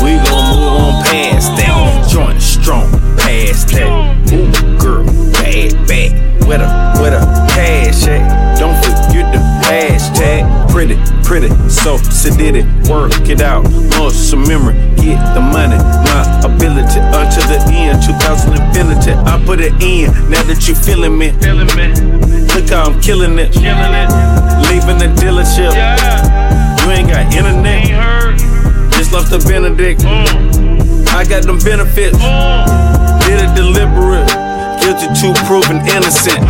We 0.04 0.16
gon' 0.30 0.56
move 0.56 0.68
on 0.68 1.04
past 1.06 1.56
that. 1.58 2.10
Joint 2.10 2.42
strong 2.42 2.92
past 3.18 3.70
that. 3.70 3.88
Ooh, 4.34 4.80
girl, 4.80 5.06
bad, 5.34 5.74
back, 5.88 6.12
With 6.48 6.62
a, 6.62 7.00
with 7.02 7.14
a 7.14 7.48
cash 7.52 8.08
at. 8.08 8.60
Don't 8.60 8.76
forget 8.78 9.32
the 9.34 9.40
hashtag. 9.68 10.70
Pretty, 10.70 10.96
pretty, 11.24 11.50
so 11.70 11.98
sedated. 11.98 12.90
Work 12.90 13.30
it 13.30 13.42
out. 13.42 13.64
Muscle 13.98 14.40
memory 14.40 14.97
get 15.08 15.24
the 15.34 15.40
money, 15.40 15.80
my 16.04 16.22
ability. 16.44 17.00
Until 17.16 17.48
the 17.48 17.60
end, 17.72 18.04
2000 18.04 18.60
ability. 18.60 19.12
I 19.24 19.40
put 19.46 19.60
it 19.62 19.72
in, 19.80 20.12
now 20.30 20.44
that 20.44 20.68
you 20.68 20.76
feeling 20.76 21.18
me. 21.18 21.32
Feeling 21.40 21.72
me. 21.80 21.96
Look 22.52 22.68
how 22.70 22.92
I'm 22.92 23.00
killing 23.00 23.40
it. 23.40 23.54
Killing 23.54 23.96
it. 23.96 24.10
Leaving 24.68 25.00
the 25.00 25.10
dealership. 25.16 25.72
Yeah. 25.72 26.84
You 26.84 26.92
ain't 26.92 27.08
got 27.08 27.32
internet. 27.32 27.88
Ain't 27.88 27.96
heard. 27.96 28.38
Just 28.92 29.14
left 29.14 29.32
the 29.32 29.40
Benedict. 29.48 30.02
Mm. 30.02 31.08
I 31.08 31.24
got 31.24 31.44
them 31.44 31.60
benefits. 31.60 32.18
Mm. 32.18 33.24
Did 33.24 33.40
it 33.48 33.52
deliberate. 33.56 34.28
Guilty 34.84 35.08
to 35.08 35.34
proven 35.48 35.80
innocent. 35.88 36.44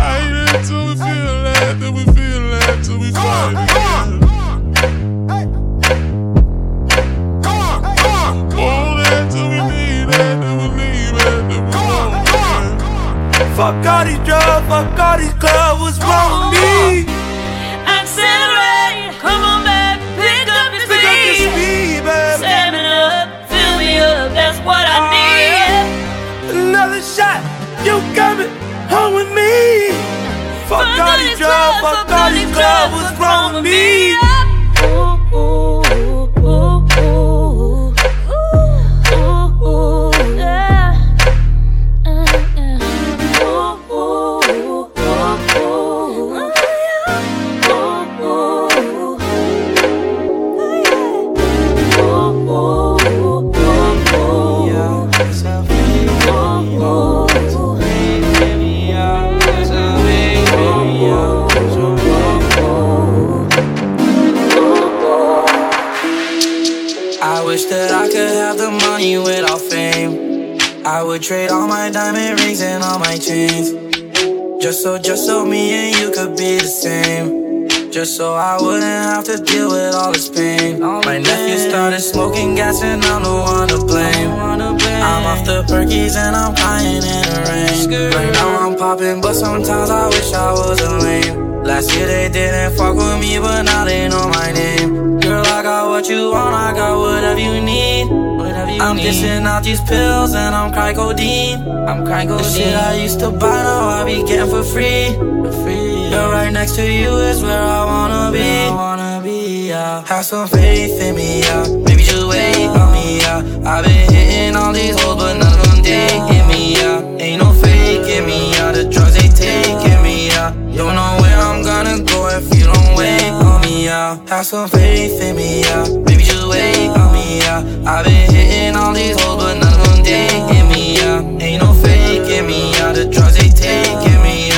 Out 99.58 99.64
these 99.64 99.80
pills 99.80 100.34
and 100.34 100.54
I'm 100.54 100.72
crying 100.72 100.96
codeine. 100.96 101.60
I'm 101.88 102.04
crying 102.06 102.28
codeine. 102.28 102.44
The 102.44 102.50
shit 102.50 102.74
I 102.74 102.94
used 103.02 103.18
to 103.20 103.30
buy 103.30 103.62
now 103.68 103.88
I 103.88 104.04
be 104.04 104.22
getting 104.22 104.50
for 104.50 104.62
free. 104.62 105.06
For 105.44 105.52
free. 105.62 106.10
Girl, 106.10 106.30
right 106.30 106.52
next 106.52 106.76
to 106.76 106.84
you 106.84 107.10
is 107.30 107.42
where 107.42 107.62
I 107.78 107.84
wanna 107.84 108.32
be. 108.32 108.40
I 108.40 108.70
wanna 108.70 109.20
be, 109.22 109.68
yeah. 109.68 110.04
Have 110.06 110.24
some 110.24 110.46
faith 110.48 111.00
in 111.00 111.16
me, 111.16 111.40
yeah. 111.40 111.64
Maybe 111.86 112.02
just 112.02 112.26
wait 112.26 112.68
on 112.82 112.92
me, 112.92 113.18
yeah. 113.24 113.38
I've 113.70 113.84
been 113.84 114.12
hitting 114.12 114.56
all 114.56 114.72
these 114.72 114.96
holes, 115.00 115.16
but 115.22 115.34
none 115.34 115.58
of 115.58 115.66
them 115.66 115.82
taking 115.82 116.46
me, 116.50 116.74
yeah. 116.80 117.24
Ain't 117.24 117.42
no 117.42 117.52
faking 117.52 118.26
me, 118.26 118.52
yeah. 118.52 118.72
The 118.72 118.84
drugs 118.84 119.14
they 119.18 119.28
taking 119.28 120.02
me, 120.02 120.28
yeah. 120.28 120.50
Don't 120.78 120.94
know 120.94 121.10
where 121.20 121.38
I'm 121.48 121.62
gonna 121.62 121.98
go 122.04 122.28
if 122.38 122.46
you 122.56 122.64
don't 122.72 122.94
wait 122.96 123.32
on 123.48 123.60
me, 123.62 123.86
yeah. 123.86 124.18
Have 124.28 124.46
some 124.46 124.68
faith 124.68 125.20
in 125.20 125.34
me, 125.36 125.62
yeah. 125.62 125.84
Maybe 126.06 126.22
just 126.22 126.46
wait 126.46 126.88
on 127.02 127.12
me, 127.12 127.17
yeah. 127.36 127.60
I've 127.84 128.04
been 128.04 128.30
hitting 128.32 128.76
all 128.76 128.94
these 128.94 129.20
hoes, 129.20 129.36
but 129.42 129.54
none 129.60 129.74
of 129.74 129.86
them 129.86 130.04
taking 130.04 130.68
me, 130.72 130.96
yeah. 130.96 131.44
Ain't 131.44 131.62
no 131.62 131.72
faking 131.74 132.46
me, 132.46 132.72
yeah. 132.72 132.92
The 132.92 133.04
drugs 133.04 133.36
they 133.36 133.50
taking 133.50 134.22
me. 134.22 134.48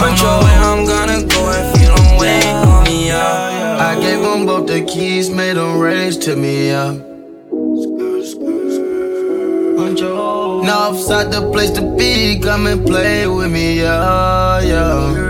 Don't 0.00 0.16
know 0.22 0.40
where 0.42 0.58
I'm 0.58 0.84
gonna 0.86 1.26
go 1.26 1.40
if 1.52 1.80
you 1.80 1.86
don't 1.88 2.18
wait 2.18 2.44
on 2.44 2.84
me, 2.84 3.08
yeah. 3.08 3.78
I 3.78 4.00
gave 4.00 4.20
them 4.22 4.44
both 4.44 4.66
the 4.66 4.84
keys, 4.84 5.30
made 5.30 5.56
them 5.56 5.78
race 5.78 6.16
to 6.18 6.34
me, 6.34 6.68
yeah. 6.68 6.94
Northside 10.66 11.30
the 11.30 11.50
place 11.52 11.70
to 11.72 11.82
be, 11.96 12.38
come 12.40 12.66
and 12.66 12.84
play 12.84 13.26
with 13.26 13.50
me, 13.52 13.80
yeah, 13.80 14.60
yeah. 14.60 15.29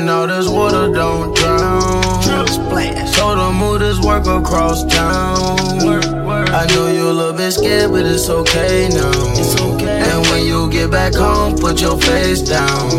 Dripping 0.00 0.14
all 0.16 0.26
this 0.26 0.48
water, 0.48 0.92
don't 0.92 1.36
drown. 1.36 2.22
Told 3.12 3.38
them 3.38 3.56
move 3.56 3.80
this 3.80 4.00
work 4.00 4.26
across 4.26 4.82
town. 4.84 5.58
I 6.52 6.66
know 6.74 6.88
you 6.88 7.10
a 7.10 7.12
little 7.12 7.34
bit 7.34 7.52
scared, 7.52 7.90
but 7.90 8.06
it's 8.06 8.30
okay 8.30 8.88
now. 8.88 9.12
And 9.86 10.26
when 10.28 10.46
you 10.46 10.70
get 10.70 10.90
back 10.90 11.12
home, 11.14 11.56
put 11.56 11.82
your 11.82 11.98
face 12.00 12.40
down. 12.40 12.90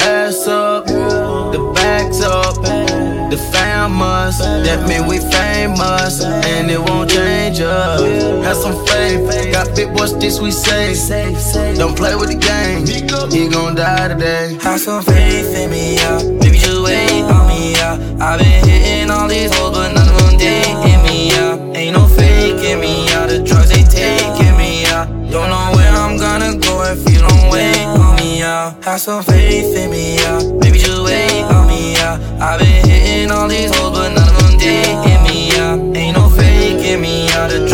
Ass 0.00 0.46
up, 0.46 0.86
the 0.86 1.72
back's 1.74 2.20
up. 2.20 2.56
The 3.30 3.36
famous, 3.36 4.38
that 4.38 4.88
mean 4.88 5.06
we 5.06 5.18
famous, 5.18 6.20
and 6.24 6.68
it 6.68 6.80
won't 6.80 7.08
change 7.08 7.60
us. 7.60 8.00
Have 8.44 8.56
some 8.56 8.84
faith, 8.86 9.52
got 9.52 9.74
big 9.76 9.89
boy 10.00 10.06
sticks 10.06 10.40
we 10.40 10.50
safe. 10.50 10.96
Don't 11.76 11.96
play 11.96 12.14
with 12.14 12.30
the 12.30 12.36
game, 12.36 12.86
he 12.86 13.48
gon' 13.48 13.74
die 13.74 14.08
today. 14.08 14.56
Have 14.62 14.80
some 14.80 15.02
faith 15.02 15.54
in 15.54 15.70
me, 15.70 15.96
yeah. 15.96 16.22
Maybe 16.40 16.56
just 16.56 16.80
wait 16.82 17.22
on 17.22 17.46
me, 17.48 17.72
yeah. 17.72 17.98
I've 18.18 18.38
been 18.38 18.64
hitting 18.64 19.10
all 19.10 19.28
these 19.28 19.54
hoes, 19.54 19.72
but 19.76 19.92
none 19.92 20.08
of 20.08 20.16
them 20.16 20.38
taking 20.38 21.02
me, 21.04 21.30
yeah. 21.30 21.78
Ain't 21.78 21.96
no 21.96 22.06
faking 22.06 22.80
me, 22.80 23.06
yeah. 23.06 23.26
The 23.26 23.42
drugs 23.44 23.68
they 23.68 23.82
taking 23.82 24.56
me, 24.56 24.82
yeah. 24.82 25.04
Don't 25.04 25.50
know 25.52 25.66
where 25.76 25.92
I'm 25.92 26.16
gonna 26.16 26.56
go 26.56 26.82
if 26.92 27.00
you 27.12 27.20
don't 27.20 27.50
wait 27.50 27.84
on 27.84 28.16
me, 28.16 28.40
yeah. 28.40 28.74
Have 28.84 29.00
some 29.00 29.22
faith 29.22 29.76
in 29.76 29.90
me, 29.90 30.16
yeah. 30.16 30.40
Maybe 30.60 30.78
just 30.78 31.02
wait 31.02 31.44
on 31.44 31.66
me, 31.68 31.92
yeah. 31.92 32.16
I've 32.40 32.58
been 32.58 32.88
hitting 32.88 33.30
all 33.30 33.48
these 33.48 33.74
hoes, 33.76 33.92
but 33.92 34.08
none 34.16 34.28
of 34.28 34.38
them 34.40 34.58
taking 34.58 35.22
me, 35.24 35.50
yeah. 35.52 36.00
Ain't 36.00 36.16
no 36.16 36.30
faking 36.30 37.00
me, 37.02 37.26
yeah. 37.26 37.48
The 37.48 37.69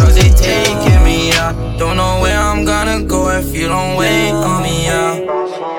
yeah. 1.52 1.76
Don't 1.78 1.96
know 1.96 2.20
where 2.20 2.38
I'm 2.38 2.64
gonna 2.64 3.04
go 3.04 3.30
if 3.30 3.54
you 3.54 3.68
don't 3.68 3.96
wait 3.96 4.30
on 4.30 4.62
me, 4.62 4.84
yeah. 4.84 5.75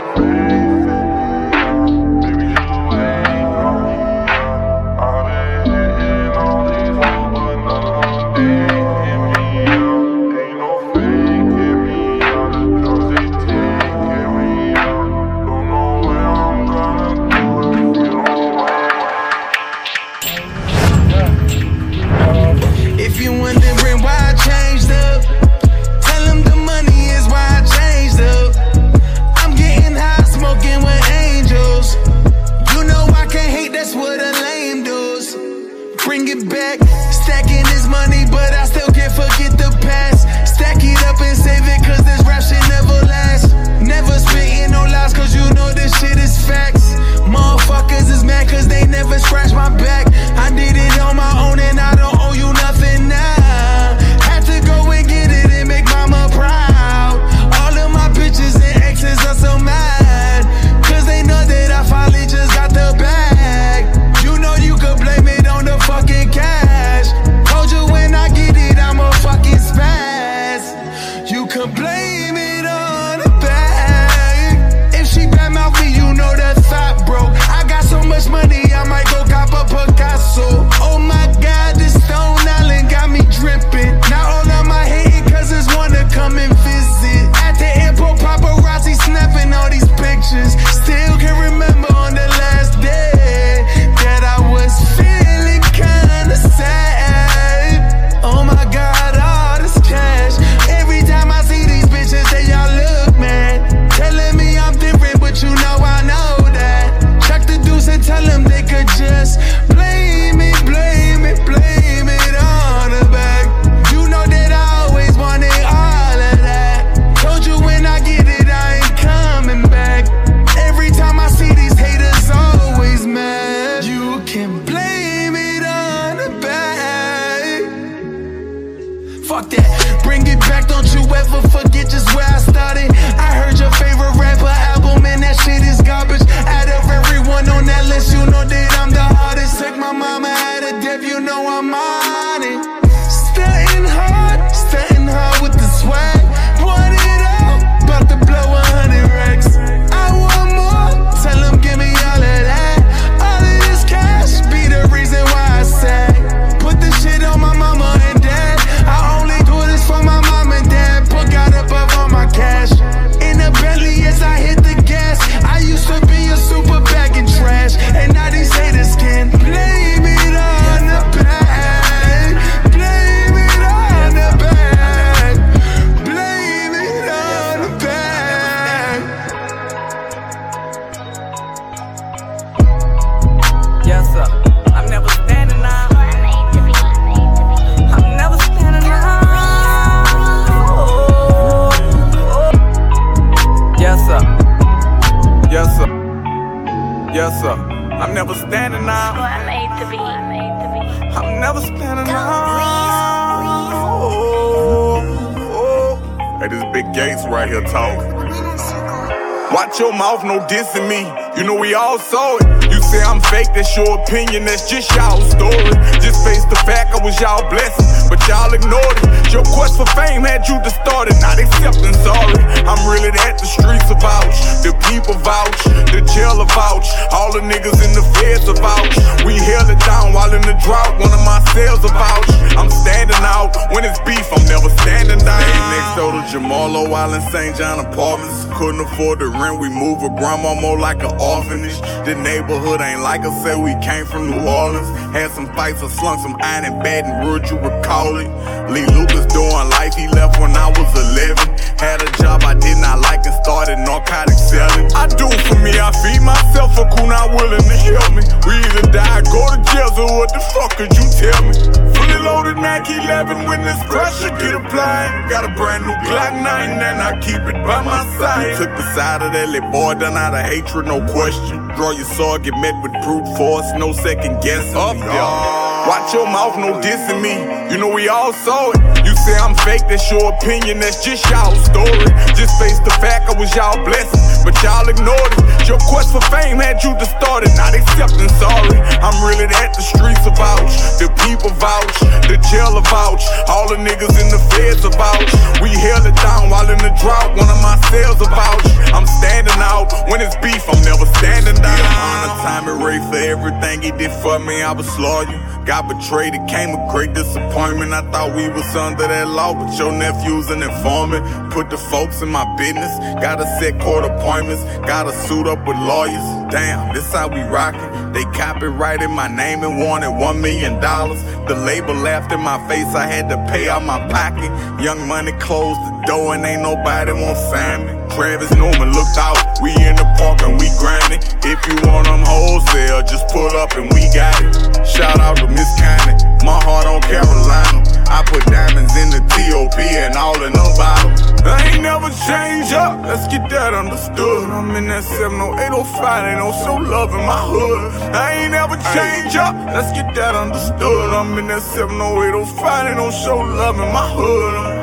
Grandma 240.28 240.60
more 240.60 240.78
like 240.78 241.02
an 241.04 241.16
orphanage. 241.22 241.80
The 242.04 242.14
neighborhood 242.16 242.82
ain't 242.82 243.00
like 243.00 243.22
I 243.22 243.32
said, 243.44 243.64
we 243.64 243.72
came 243.80 244.06
from 244.06 244.30
New 244.30 244.44
Orleans. 244.44 244.90
Had 245.16 245.32
some 245.32 245.48
fights, 245.56 245.82
I 245.82 245.88
slung 245.88 246.20
some 246.20 246.36
iron 246.42 246.66
and 246.66 246.76
in 246.76 246.84
Baton 246.84 247.26
Rouge, 247.26 247.50
you 247.50 247.58
recall 247.58 248.18
it. 248.18 248.28
Lee 248.68 248.86
Lucas 248.88 249.26
doing 249.32 249.70
life, 249.72 249.96
he 249.96 250.08
left 250.10 250.38
when 250.38 250.52
I 250.52 250.68
was 250.68 250.92
11. 251.16 251.57
Had 251.78 252.02
a 252.02 252.10
job 252.18 252.42
I 252.42 252.58
did 252.58 252.78
not 252.82 253.00
like 253.06 253.22
and 253.26 253.38
started 253.46 253.78
narcotic 253.86 254.34
selling. 254.34 254.90
I 254.98 255.06
do 255.14 255.30
for 255.46 255.62
me, 255.62 255.78
I 255.78 255.94
feed 256.02 256.26
myself, 256.26 256.74
a 256.74 256.90
cool 256.98 257.06
not 257.06 257.30
willing 257.38 257.62
to 257.62 257.78
help 257.94 258.18
me. 258.18 258.26
We 258.50 258.58
either 258.66 258.90
die, 258.90 259.22
or 259.22 259.26
go 259.30 259.42
to 259.54 259.62
jail, 259.70 259.90
so 259.94 260.10
what 260.18 260.34
the 260.34 260.42
fuck 260.58 260.74
could 260.74 260.90
you 260.98 261.06
tell 261.22 261.38
me? 261.46 261.54
Fully 261.94 262.20
loaded 262.26 262.58
Mac 262.58 262.90
11 262.90 263.46
when 263.46 263.62
this 263.62 263.78
pressure 263.86 264.34
get 264.42 264.58
applied. 264.58 265.30
Got 265.30 265.46
a 265.46 265.54
brand 265.54 265.86
new 265.86 265.94
Glock 266.10 266.34
9 266.34 266.44
and 266.46 266.98
I 266.98 267.14
keep 267.22 267.46
it 267.46 267.58
by 267.62 267.86
my 267.86 268.02
side. 268.18 268.58
Took 268.58 268.74
the 268.74 268.96
side 268.96 269.22
of 269.22 269.34
that 269.34 269.50
little 269.50 269.70
boy 269.70 269.94
done 270.02 270.18
out 270.18 270.34
of 270.34 270.42
hatred, 270.50 270.88
no 270.88 271.06
question. 271.14 271.62
Draw 271.78 271.92
your 271.92 272.10
sword, 272.18 272.42
get 272.42 272.58
met 272.58 272.74
with 272.82 272.94
brute 273.06 273.30
force, 273.38 273.70
no 273.78 273.94
second 273.94 274.42
guessing. 274.42 274.76
Up 274.76 274.98
there. 274.98 275.68
Watch 275.88 276.12
your 276.14 276.26
mouth, 276.26 276.58
no 276.58 276.82
dissing 276.82 277.22
me. 277.22 277.38
You 277.72 277.78
know 277.78 277.94
we 277.94 278.10
all 278.10 278.34
saw 278.34 278.72
it. 278.72 279.07
Say 279.28 279.36
I'm 279.44 279.60
fake, 279.68 279.84
that's 279.92 280.08
your 280.08 280.32
opinion, 280.32 280.80
that's 280.80 281.04
just 281.04 281.28
y'all 281.28 281.52
story. 281.60 282.08
Just 282.32 282.56
face 282.56 282.80
the 282.80 282.96
fact 283.04 283.28
I 283.28 283.36
was 283.36 283.52
y'all 283.52 283.76
blessing, 283.84 284.24
but 284.48 284.56
y'all 284.64 284.88
ignored 284.88 285.36
it. 285.36 285.68
Your 285.68 285.76
quest 285.84 286.16
for 286.16 286.24
fame 286.32 286.64
had 286.64 286.80
you 286.80 286.96
distorted, 286.96 287.52
not 287.60 287.76
accepting 287.76 288.32
sorry. 288.40 288.80
I'm 289.04 289.20
really 289.28 289.52
that, 289.52 289.76
the 289.76 289.84
streets 289.84 290.24
are 290.24 290.32
vouch, 290.32 290.72
the 291.04 291.12
people 291.28 291.52
vouch, 291.60 292.00
the 292.32 292.40
jailer 292.48 292.80
vouch, 292.88 293.20
all 293.52 293.68
the 293.68 293.76
niggas 293.76 294.16
in 294.16 294.32
the 294.32 294.40
feds 294.56 294.88
are 294.88 294.96
vouch. 294.96 295.28
We 295.60 295.76
held 295.76 296.08
it 296.08 296.16
down 296.24 296.48
while 296.48 296.72
in 296.72 296.80
the 296.80 296.96
drought, 296.96 297.36
one 297.36 297.52
of 297.52 297.60
my 297.60 297.76
sales 297.92 298.24
are 298.24 298.32
vouch. 298.32 298.64
I'm 298.96 299.04
standing 299.20 299.60
out 299.60 299.92
when 300.08 300.24
it's 300.24 300.40
beef, 300.40 300.64
I'm 300.72 300.80
never 300.88 301.04
standing 301.20 301.60
down. 301.60 301.84
Honor 301.84 302.32
time 302.48 302.66
and 302.72 302.80
Ray 302.80 303.04
for 303.12 303.20
everything 303.20 303.84
he 303.84 303.92
did 303.92 304.16
for 304.24 304.40
me, 304.40 304.64
I 304.64 304.72
was 304.72 304.88
loyal. 304.96 305.36
Got 305.68 305.90
betrayed, 305.92 306.32
it 306.32 306.48
came 306.48 306.72
a 306.72 306.80
great 306.88 307.12
disappointment. 307.12 307.92
I 307.92 308.00
thought 308.08 308.32
we 308.34 308.48
was 308.48 308.64
under 308.78 309.04
that 309.04 309.17
law, 309.26 309.54
but 309.54 309.78
your 309.78 309.92
nephew's 309.92 310.50
an 310.50 310.62
informant. 310.62 311.52
Put 311.52 311.70
the 311.70 311.78
folks 311.78 312.22
in 312.22 312.30
my 312.30 312.46
business, 312.58 312.92
gotta 313.22 313.46
set 313.60 313.80
court 313.80 314.06
appointments, 314.06 314.64
gotta 314.86 315.12
suit 315.28 315.48
up 315.48 315.66
with 315.68 315.78
lawyers. 315.78 316.52
Damn, 316.52 316.94
this 316.94 317.12
how 317.12 317.28
we 317.28 317.42
rockin'. 317.42 318.14
They 318.14 318.24
copyrighted 318.38 319.10
my 319.10 319.28
name 319.28 319.64
and 319.64 319.80
wanted 319.80 320.12
one 320.12 320.42
million 320.42 320.80
dollars. 320.80 321.22
The 321.48 321.56
label 321.56 321.94
laughed 321.94 322.32
in 322.32 322.42
my 322.42 322.58
face, 322.68 322.94
I 322.96 323.06
had 323.06 323.30
to 323.30 323.38
pay 323.52 323.70
out 323.70 323.84
my 323.84 324.00
pocket. 324.10 324.52
Young 324.82 325.08
money 325.08 325.32
closed 325.40 325.80
the 325.80 326.04
door 326.08 326.36
and 326.36 326.46
ain't 326.46 326.62
nobody 326.62 327.12
want 327.12 327.38
family. 327.52 327.94
Travis 328.16 328.52
Newman 328.52 328.92
looked 328.94 329.18
out, 329.18 329.38
we 329.62 329.72
in 329.72 329.96
the 329.96 330.08
park 330.18 330.42
and 330.42 330.60
we 330.60 330.70
grinding. 330.80 331.22
If 331.44 331.60
you 331.68 331.76
want 331.88 332.08
them 332.08 332.24
wholesale, 332.26 333.02
just 333.04 333.28
pull 333.30 333.50
up 333.58 333.74
and 333.74 333.92
we 333.94 334.10
got 334.14 334.42
it. 334.42 334.88
Shout 334.88 335.20
out 335.20 335.38
to 335.38 335.48
Miss 335.48 335.70
Cannon, 335.78 336.18
my 336.44 336.60
heart 336.64 336.88
on 336.88 337.02
Carolina. 337.02 337.87
I 338.10 338.24
put 338.26 338.44
diamonds 338.46 338.96
in 338.96 339.10
the 339.12 339.22
TOP 339.28 339.78
and 339.80 340.16
all 340.16 340.42
in 340.44 340.54
the 340.54 340.68
bottle. 340.78 341.12
I 341.48 341.72
ain't 341.72 341.84
never 341.84 342.10
change 342.28 342.74
up, 342.74 343.04
let's 343.04 343.28
get 343.28 343.50
that 343.50 343.74
understood. 343.74 344.50
I'm 344.50 344.76
in 344.76 344.88
that 344.88 345.04
70805, 345.04 346.26
ain't 346.26 346.40
no 346.40 346.52
show 346.64 346.76
love 346.76 347.12
in 347.12 347.24
my 347.26 347.42
hood. 347.52 348.14
I 348.16 348.44
ain't 348.44 348.52
never 348.52 348.76
change 348.96 349.36
up, 349.36 349.56
let's 349.74 349.92
get 349.92 350.14
that 350.16 350.36
understood. 350.36 351.14
I'm 351.14 351.38
in 351.38 351.48
that 351.48 351.62
70805, 351.62 352.88
ain't 352.88 352.98
no 352.98 353.12
show 353.12 353.38
love 353.38 353.76
in 353.76 353.92
my 353.94 354.08
hood. 354.12 354.77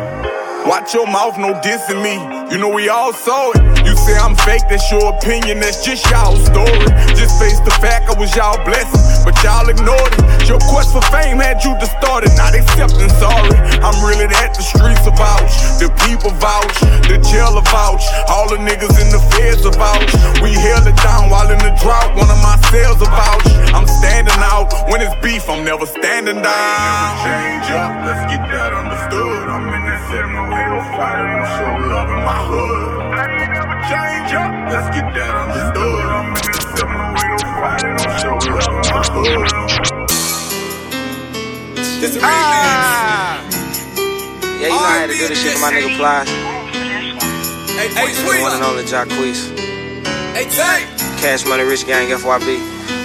Watch 0.65 0.95
your 0.95 1.07
mouth, 1.07 1.37
no 1.37 1.53
dissing 1.61 2.01
me. 2.01 2.17
You 2.49 2.57
know 2.57 2.73
we 2.73 2.89
all 2.89 3.13
saw 3.13 3.53
it. 3.53 3.85
You 3.85 3.93
say 4.01 4.17
I'm 4.17 4.33
fake, 4.49 4.65
that's 4.65 4.89
your 4.91 5.13
opinion, 5.13 5.61
that's 5.61 5.85
just 5.85 6.09
y'all 6.09 6.41
story. 6.41 6.89
Just 7.13 7.37
face 7.37 7.61
the 7.69 7.75
fact 7.85 8.09
I 8.09 8.17
was 8.17 8.33
y'all 8.33 8.57
blessing, 8.65 8.97
but 9.29 9.37
y'all 9.45 9.69
ignored 9.69 10.13
it. 10.17 10.49
Your 10.49 10.57
quest 10.73 10.97
for 10.97 11.05
fame 11.13 11.37
had 11.37 11.61
you 11.61 11.77
distorted, 11.77 12.33
not 12.41 12.57
accepting 12.57 13.13
sorry. 13.21 13.53
I'm 13.85 13.93
really 14.09 14.25
that, 14.25 14.57
the 14.57 14.65
streets 14.65 15.05
are 15.05 15.13
vouch, 15.13 15.53
the 15.85 15.93
people 16.09 16.33
vouch, 16.41 16.81
the 17.13 17.21
jailer 17.21 17.65
vouch, 17.69 18.05
all 18.33 18.49
the 18.49 18.57
niggas 18.57 18.97
in 19.05 19.13
the 19.13 19.21
feds 19.37 19.69
are 19.69 19.77
vouch. 19.77 20.17
We 20.41 20.57
held 20.57 20.89
it 20.89 20.97
down 21.05 21.29
while 21.29 21.53
in 21.53 21.61
the 21.61 21.77
drought, 21.77 22.17
one 22.17 22.33
of 22.33 22.41
my 22.41 22.57
sales 22.73 23.05
are 23.05 23.13
vouch. 23.13 23.53
I'm 23.77 23.85
standing 24.01 24.41
out 24.41 24.73
when 24.89 25.05
it's 25.05 25.13
beef, 25.21 25.45
I'm 25.45 25.61
never 25.61 25.85
standing 25.85 26.41
down. 26.41 27.04
70805, 31.05 31.13
I'm 31.35 31.45
show 31.53 31.69
love 31.93 32.09
in 32.09 32.21
my 32.25 32.41
hood. 32.49 32.89
Change 33.93 34.33
up, 34.41 34.53
let's 34.73 34.89
get 34.97 35.07
that 35.13 35.35
understood. 35.37 36.05
I'm 36.09 36.33
in 36.33 36.49
that 36.49 36.65
70805, 36.81 37.85
I'm 37.85 38.13
show 38.17 38.37
love 38.49 38.73
in 38.73 38.89
my 38.89 39.05
hood. 39.13 39.45
This 42.01 42.17
ah. 42.23 43.45
Yeah, 44.61 44.73
you 44.73 44.73
know 44.73 44.81
I 44.81 45.05
had 45.05 45.11
to 45.11 45.17
do 45.17 45.29
this 45.29 45.43
shit 45.43 45.53
for 45.53 45.61
my 45.61 45.71
nigga 45.73 45.93
Fly. 45.97 46.25
Hey, 47.75 47.89
hey, 47.93 48.13
the 48.15 48.41
one 48.41 48.53
and 48.53 48.65
only 48.65 48.85
Jacquees. 48.85 49.53
Hey, 50.33 50.49
Tank. 50.49 50.89
Cash 51.21 51.45
Money 51.47 51.65
Rich 51.65 51.87
Gang 51.87 52.09
FYB. 52.09 52.49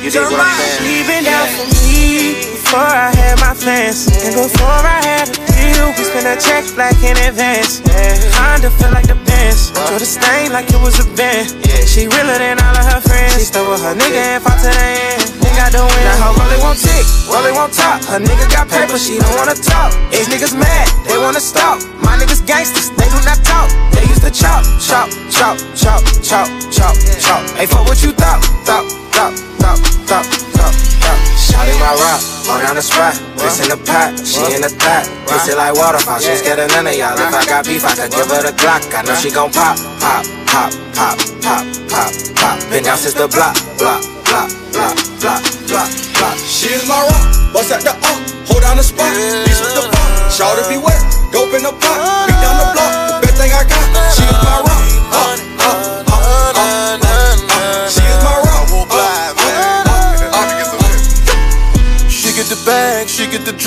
You 0.04 0.12
dig 0.12 0.22
what 0.22 0.40
I'm 0.40 0.56
saying? 0.56 0.84
Leaving 0.88 1.24
down 1.26 1.48
for 1.52 1.68
me 1.68 2.59
before 2.70 2.86
I 2.86 3.10
had 3.18 3.42
my 3.42 3.58
plans. 3.58 4.06
And 4.22 4.38
before 4.38 4.82
I 4.86 5.02
had 5.02 5.26
a 5.26 5.34
deal, 5.58 5.90
we 5.98 6.06
spent 6.06 6.30
a 6.30 6.38
check 6.38 6.70
black 6.78 6.94
in 7.02 7.18
advance. 7.18 7.82
Kinda 7.82 8.70
feel 8.70 8.94
like 8.94 9.10
the 9.10 9.18
Benz. 9.26 9.74
Throw 9.74 9.98
the 9.98 10.06
stain 10.06 10.54
like 10.54 10.70
it 10.70 10.78
was 10.78 11.02
a 11.02 11.08
band. 11.18 11.50
Yeah, 11.66 11.82
she 11.90 12.06
realer 12.06 12.38
than 12.38 12.62
all 12.62 12.78
of 12.78 12.86
her 12.86 13.02
friends. 13.02 13.42
She 13.42 13.50
stuck 13.50 13.66
with 13.66 13.82
her 13.82 13.98
nigga 13.98 14.38
and 14.38 14.44
fought 14.46 14.62
to 14.62 14.70
the 14.70 14.86
end. 14.86 15.18
Then 15.42 15.50
got 15.58 15.74
the 15.74 15.82
win. 15.82 16.04
Now 16.06 16.30
her 16.30 16.32
rollie 16.38 16.62
won't 16.62 16.78
tick, 16.78 17.10
rollie 17.34 17.58
won't 17.58 17.74
talk. 17.74 18.06
Her 18.06 18.22
nigga 18.22 18.46
got 18.54 18.70
paper, 18.70 19.02
she 19.02 19.18
don't 19.18 19.34
wanna 19.34 19.58
talk. 19.58 19.90
These 20.14 20.30
niggas 20.30 20.54
mad, 20.54 20.86
they 21.10 21.18
wanna 21.18 21.42
stop. 21.42 21.82
My 22.06 22.22
niggas 22.22 22.46
gangsters, 22.46 22.94
they 22.94 23.10
do 23.10 23.18
not 23.26 23.42
talk. 23.50 23.74
They 23.98 24.06
used 24.06 24.22
to 24.22 24.30
chop, 24.30 24.62
chop, 24.78 25.10
chop, 25.34 25.58
chop, 25.74 26.06
chop, 26.22 26.46
chop, 26.70 26.94
chop. 27.18 27.42
Hey, 27.58 27.66
fuck 27.66 27.90
what 27.90 27.98
you 28.06 28.14
thought, 28.14 28.46
thought, 28.62 28.86
thought, 29.20 29.36
thought, 29.60 29.80
thought, 30.08 30.28
thought, 30.56 30.76
thought. 31.04 31.20
Shawty 31.36 31.76
my 31.76 31.92
rock, 31.92 32.22
on 32.48 32.64
down 32.64 32.76
the 32.80 32.82
spot. 32.84 33.20
This 33.36 33.60
in 33.60 33.68
the 33.68 33.80
pot, 33.84 34.16
she 34.24 34.40
in 34.56 34.64
the 34.64 34.72
thought. 34.72 35.04
This 35.28 35.52
it 35.52 35.58
like 35.60 35.76
waterfall, 35.76 36.20
she 36.24 36.32
scared 36.40 36.60
of 36.60 36.72
none 36.72 36.88
of 36.88 36.96
y'all. 36.96 37.20
If 37.20 37.36
I 37.36 37.44
got 37.44 37.68
beef, 37.68 37.84
I 37.84 37.96
could 38.00 38.12
give 38.16 38.32
her 38.32 38.42
the 38.48 38.56
Glock. 38.56 38.88
I 38.96 39.04
know 39.04 39.16
she 39.20 39.28
gon' 39.32 39.52
pop, 39.52 39.76
pop, 40.00 40.24
pop, 40.48 40.72
pop, 40.96 41.18
pop, 41.44 41.64
pop, 41.92 42.12
pop. 42.40 42.56
Been 42.72 42.84
down 42.88 42.96
since 42.96 43.16
the 43.16 43.28
block, 43.28 43.60
block, 43.76 44.00
block, 44.24 44.48
block, 44.72 44.96
block, 45.20 45.44
block, 45.68 45.92
block. 46.16 46.36
She 46.40 46.72
is 46.72 46.88
my 46.88 46.96
rock, 47.04 47.28
bust 47.52 47.76
at 47.76 47.84
the 47.84 47.92
up, 47.92 48.20
hold 48.48 48.64
down 48.64 48.80
the 48.80 48.88
spot, 48.88 49.12
beats 49.44 49.60
with 49.60 49.76
the 49.76 49.84
pop. 49.84 50.32
Shout 50.32 50.56
to 50.56 50.64
be 50.72 50.80
wet, 50.80 51.00
dope 51.36 51.52
in 51.52 51.64
the 51.68 51.76
pot, 51.76 52.00
beat 52.24 52.40
down 52.40 52.56
the 52.56 52.68
block, 52.72 52.92
the 53.20 53.28
best 53.28 53.36
thing 53.36 53.52
I 53.52 53.68
got. 53.68 53.84
She 54.16 54.24
is 54.24 54.40
my 54.48 54.64
rock, 54.64 54.69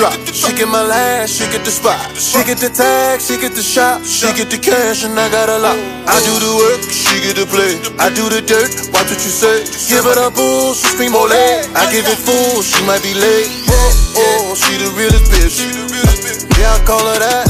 drop. 0.03 0.19
She 0.35 0.51
get 0.59 0.67
my 0.67 0.83
last, 0.83 1.39
she 1.39 1.47
get 1.55 1.63
the 1.63 1.71
spot. 1.71 2.03
She 2.19 2.43
get 2.43 2.59
the 2.59 2.71
tag, 2.71 3.21
she 3.21 3.39
get 3.39 3.55
the 3.55 3.63
shop. 3.63 4.03
She 4.03 4.27
get 4.35 4.51
the 4.51 4.59
cash, 4.59 5.05
and 5.07 5.15
I 5.15 5.31
got 5.31 5.49
a 5.49 5.59
lot. 5.63 5.79
I 6.11 6.19
do 6.27 6.35
the 6.43 6.53
work, 6.59 6.83
she 6.91 7.23
get 7.23 7.39
the 7.39 7.47
play. 7.47 7.79
I 8.03 8.11
do 8.11 8.27
the 8.27 8.43
dirt, 8.43 8.75
watch 8.91 9.15
what 9.15 9.23
you 9.23 9.31
say. 9.31 9.63
Give 9.87 10.03
her 10.03 10.19
the 10.19 10.35
bull, 10.35 10.75
she 10.75 10.91
scream 10.91 11.15
ole. 11.15 11.31
I 11.31 11.87
give 11.95 12.07
it 12.11 12.19
full, 12.19 12.63
she 12.67 12.83
might 12.83 13.03
be 13.07 13.15
late. 13.15 13.47
Oh, 13.71 14.51
oh, 14.51 14.55
she 14.59 14.75
the 14.83 14.91
realest 14.99 15.31
bitch. 15.31 15.63
Yeah, 16.59 16.75
I 16.75 16.83
call 16.83 17.07
her 17.07 17.19
that. 17.23 17.47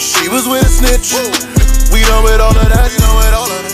She 0.00 0.28
was 0.32 0.48
with 0.48 0.64
a 0.64 0.70
snitch. 0.72 1.55
We 1.96 2.04
done 2.04 2.28
with 2.28 2.44
all 2.44 2.52
of 2.52 2.68
that. 2.68 2.92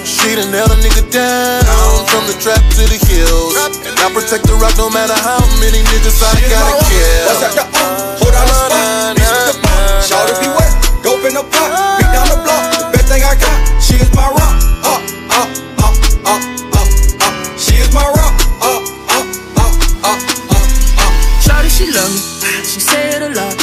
She 0.06 0.38
done 0.38 0.54
held 0.54 0.70
a 0.70 0.78
nigga 0.78 1.02
down 1.10 2.06
from 2.06 2.22
the 2.30 2.38
trap 2.38 2.62
to 2.78 2.86
the 2.86 2.94
hills. 2.94 3.58
And 3.82 3.98
I 3.98 4.06
protect 4.14 4.46
the 4.46 4.54
rock 4.54 4.78
no 4.78 4.86
matter 4.86 5.18
how 5.26 5.42
many 5.58 5.82
niggas 5.90 6.22
I 6.22 6.30
gotta 6.46 6.86
kill. 6.86 7.26
Bust 7.26 7.42
at 7.42 7.52
the 7.58 7.66
uh, 7.66 7.74
up, 7.74 8.22
hold 8.22 8.30
down 8.30 8.46
the 8.46 8.54
spot, 8.54 9.18
beats 9.18 9.26
with 9.26 9.46
the 9.50 9.56
pop. 9.66 10.06
Shout 10.06 10.30
to 10.30 10.38
be 10.38 10.46
wet, 10.54 10.70
dope 11.02 11.26
in 11.26 11.34
the 11.34 11.42
pot, 11.42 11.98
beat 11.98 12.14
down 12.14 12.30
the 12.30 12.38
block, 12.46 12.62
the 12.78 12.86
best 12.94 13.10
thing 13.10 13.26
I 13.26 13.34
got. 13.34 13.58
She 13.82 13.98
is 13.98 14.06
my 14.14 14.30
rock, 14.30 14.54
up, 14.86 15.02
up, 15.34 15.50
up, 15.82 15.98
up, 16.30 16.42
up, 16.78 16.90
up. 17.26 17.34
She 17.58 17.82
is 17.82 17.90
my 17.90 18.06
rock, 18.06 18.38
up, 18.62 18.86
up, 19.18 19.26
up, 19.58 19.74
up, 20.06 20.18
up, 20.54 20.70
up. 21.02 21.14
Shawty, 21.42 21.74
she 21.74 21.90
love 21.90 22.06
me. 22.06 22.22
She 22.62 22.78
say 22.78 23.18
it 23.18 23.22
a 23.26 23.34
lot. 23.34 23.58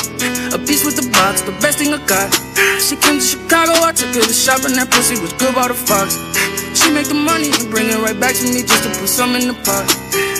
A 0.51 0.60
piece 0.60 0.84
with 0.84 0.99
the 0.99 1.07
box, 1.16 1.47
the 1.47 1.55
best 1.64 1.80
thing 1.80 1.95
I 1.95 2.03
got. 2.03 2.28
She 2.84 2.95
came 2.95 3.20
to 3.20 3.24
Chicago, 3.24 3.47
I 3.47 3.49
took 4.00 4.16
her 4.16 4.24
to 4.24 4.32
shopping. 4.32 4.80
That 4.80 4.88
pussy 4.88 5.20
was 5.20 5.36
good 5.36 5.52
by 5.52 5.68
the 5.68 5.76
fox. 5.76 6.16
She 6.72 6.88
make 6.95 7.12
the 7.12 7.20
money 7.20 7.52
and 7.52 7.68
bring 7.68 7.91
it 7.91 8.00
right 8.00 8.16
back 8.16 8.32
to 8.39 8.47
me 8.47 8.64
just 8.64 8.88
to 8.88 8.89
put 8.95 9.12
some 9.12 9.36
in 9.36 9.52
the 9.52 9.58
pot. 9.68 9.84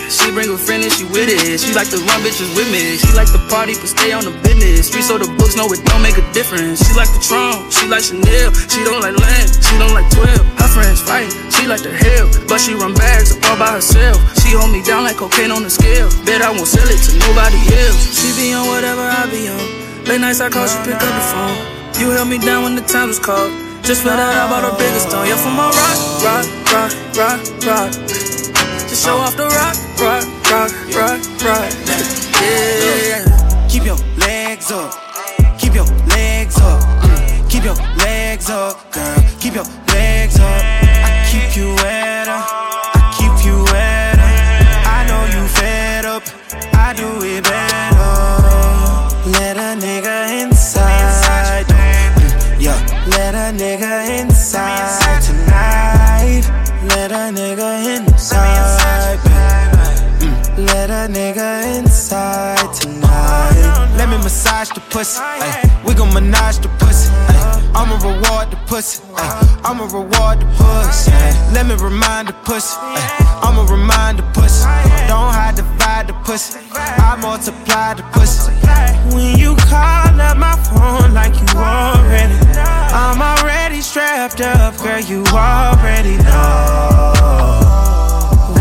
She 0.08 0.32
bring 0.32 0.48
a 0.48 0.56
friend 0.56 0.80
and 0.80 0.94
she 0.96 1.04
with 1.12 1.28
it. 1.28 1.60
She 1.60 1.76
like 1.76 1.92
to 1.92 2.00
run 2.08 2.24
bitches 2.24 2.48
with 2.56 2.72
me. 2.72 2.96
She 2.96 3.12
like 3.12 3.28
to 3.36 3.42
party 3.52 3.76
but 3.76 3.92
stay 3.92 4.16
on 4.16 4.24
the 4.24 4.32
business. 4.48 4.88
Streets 4.88 5.12
so 5.12 5.20
the 5.20 5.28
books 5.36 5.60
know 5.60 5.68
it 5.76 5.84
don't 5.92 6.00
make 6.00 6.16
a 6.16 6.24
difference. 6.32 6.80
She 6.80 6.96
like 6.96 7.12
the 7.12 7.20
Trump, 7.20 7.68
she 7.68 7.84
like 7.92 8.08
Chanel. 8.08 8.50
She 8.72 8.80
don't 8.88 9.04
like 9.04 9.20
land, 9.20 9.48
she 9.52 9.76
don't 9.76 9.92
like 9.92 10.08
12. 10.16 10.40
Her 10.56 10.70
friends 10.72 11.04
fight, 11.04 11.28
she 11.52 11.68
like 11.68 11.84
the 11.84 11.92
hell. 11.92 12.32
But 12.48 12.64
she 12.64 12.80
run 12.80 12.96
bags 12.96 13.36
all 13.44 13.60
by 13.60 13.76
herself. 13.76 14.24
She 14.40 14.56
hold 14.56 14.72
me 14.72 14.80
down 14.88 15.04
like 15.04 15.20
cocaine 15.20 15.52
on 15.52 15.68
the 15.68 15.70
scale. 15.70 16.08
Bet 16.24 16.40
I 16.40 16.56
won't 16.56 16.64
sell 16.64 16.88
it 16.88 16.96
to 16.96 17.12
nobody 17.20 17.60
else. 17.76 18.00
She 18.16 18.32
be 18.40 18.56
on 18.56 18.72
whatever 18.72 19.04
I 19.04 19.28
be 19.28 19.52
on. 19.52 19.62
Late 20.08 20.24
nights 20.24 20.40
I 20.40 20.48
call, 20.48 20.64
she 20.64 20.80
pick 20.88 20.96
up 20.96 21.12
the 21.12 21.26
phone. 21.28 21.79
You 22.00 22.12
held 22.12 22.30
me 22.30 22.38
down 22.38 22.64
when 22.64 22.76
the 22.76 22.82
time 22.82 23.10
was 23.10 23.20
called. 23.20 23.52
Just 23.84 24.04
for 24.04 24.08
that, 24.08 24.34
out 24.38 24.48
about 24.48 24.64
her 24.72 24.78
biggest 24.80 25.10
stone. 25.10 25.28
Yeah, 25.28 25.36
for 25.36 25.52
my 25.52 25.68
rock, 25.68 26.00
rock, 26.24 26.48
rock, 26.72 26.94
rock, 27.20 27.40
rock. 27.68 27.92
Just 28.88 29.04
show 29.04 29.18
off 29.18 29.36
the 29.36 29.44
rock, 29.44 29.76
rock, 30.00 30.24
rock, 30.50 30.72
rock, 30.96 31.20
rock. 31.44 31.72
Yeah. 32.40 33.68
Keep 33.68 33.84
your 33.84 34.00
legs 34.16 34.72
up. 34.72 34.96
Keep 35.60 35.76
your 35.76 35.86
legs 36.16 36.58
up. 36.62 37.50
Keep 37.50 37.66
your 37.66 37.76
legs 37.76 38.50
up, 38.50 38.92
girl. 38.94 39.20
Keep 39.42 39.56
your 39.56 39.68
legs 39.92 40.40
up. 40.40 40.64
I 40.64 41.28
keep 41.30 41.58
you. 41.58 42.09
Massage 64.70 64.76
the 64.76 64.82
pussy. 64.94 65.20
Ay. 65.22 65.84
We 65.86 65.94
gon' 65.94 66.14
menage 66.14 66.60
the 66.60 66.70
pussy. 66.80 67.10
Ay. 67.12 67.72
I'ma 67.76 67.96
reward 67.98 68.52
the 68.52 68.58
pussy. 68.68 69.04
Ay. 69.16 69.62
I'ma 69.64 69.86
reward 69.86 70.40
the 70.40 70.46
pussy. 70.58 71.12
Ay. 71.12 71.52
Let 71.54 71.66
me 71.66 71.76
remind 71.76 72.28
the 72.28 72.34
pussy. 72.46 72.76
Ay. 72.80 73.42
I'ma 73.44 73.64
remind 73.72 74.20
the 74.20 74.24
pussy. 74.34 74.66
Don't 75.08 75.34
hide, 75.34 75.56
divide 75.56 76.08
the 76.08 76.14
pussy. 76.26 76.60
I 76.74 77.16
multiply 77.22 77.94
the 77.96 78.04
pussy. 78.14 78.54
When 79.14 79.38
you 79.38 79.56
call 79.56 80.22
up 80.22 80.38
my 80.38 80.56
phone 80.70 81.14
like 81.14 81.34
you 81.34 81.48
already, 81.58 82.36
I'm 82.94 83.22
already 83.22 83.82
strapped 83.82 84.42
up, 84.42 84.78
girl. 84.78 85.00
You 85.00 85.24
already 85.26 86.18
know. 86.18 87.14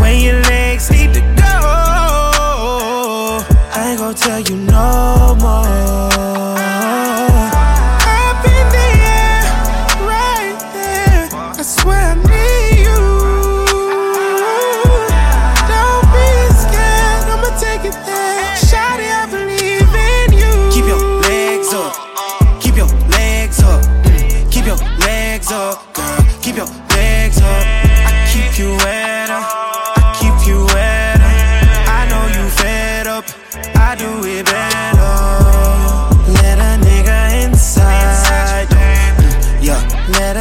When 0.01 0.19
your 0.21 0.41
legs 0.43 0.89
need 0.91 1.13
to 1.13 1.38
tell 4.13 4.39
you 4.39 4.55
no 4.55 5.35
more. 5.39 6.08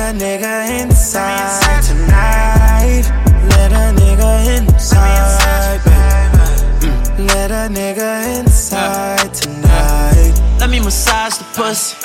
A 0.08 0.12
nigga 0.12 0.80
inside 0.80 1.82
tonight. 1.82 3.02
Let 3.50 3.72
a 3.72 3.92
nigga 4.00 4.56
inside, 4.56 5.80
babe. 5.84 6.80
Mm, 6.80 7.28
Let 7.28 7.50
a 7.50 7.68
nigga 7.68 8.40
inside 8.40 9.34
tonight. 9.34 10.32
Let 10.60 10.70
me 10.70 10.80
massage 10.80 11.36
the 11.36 11.44
pussy. 11.54 11.96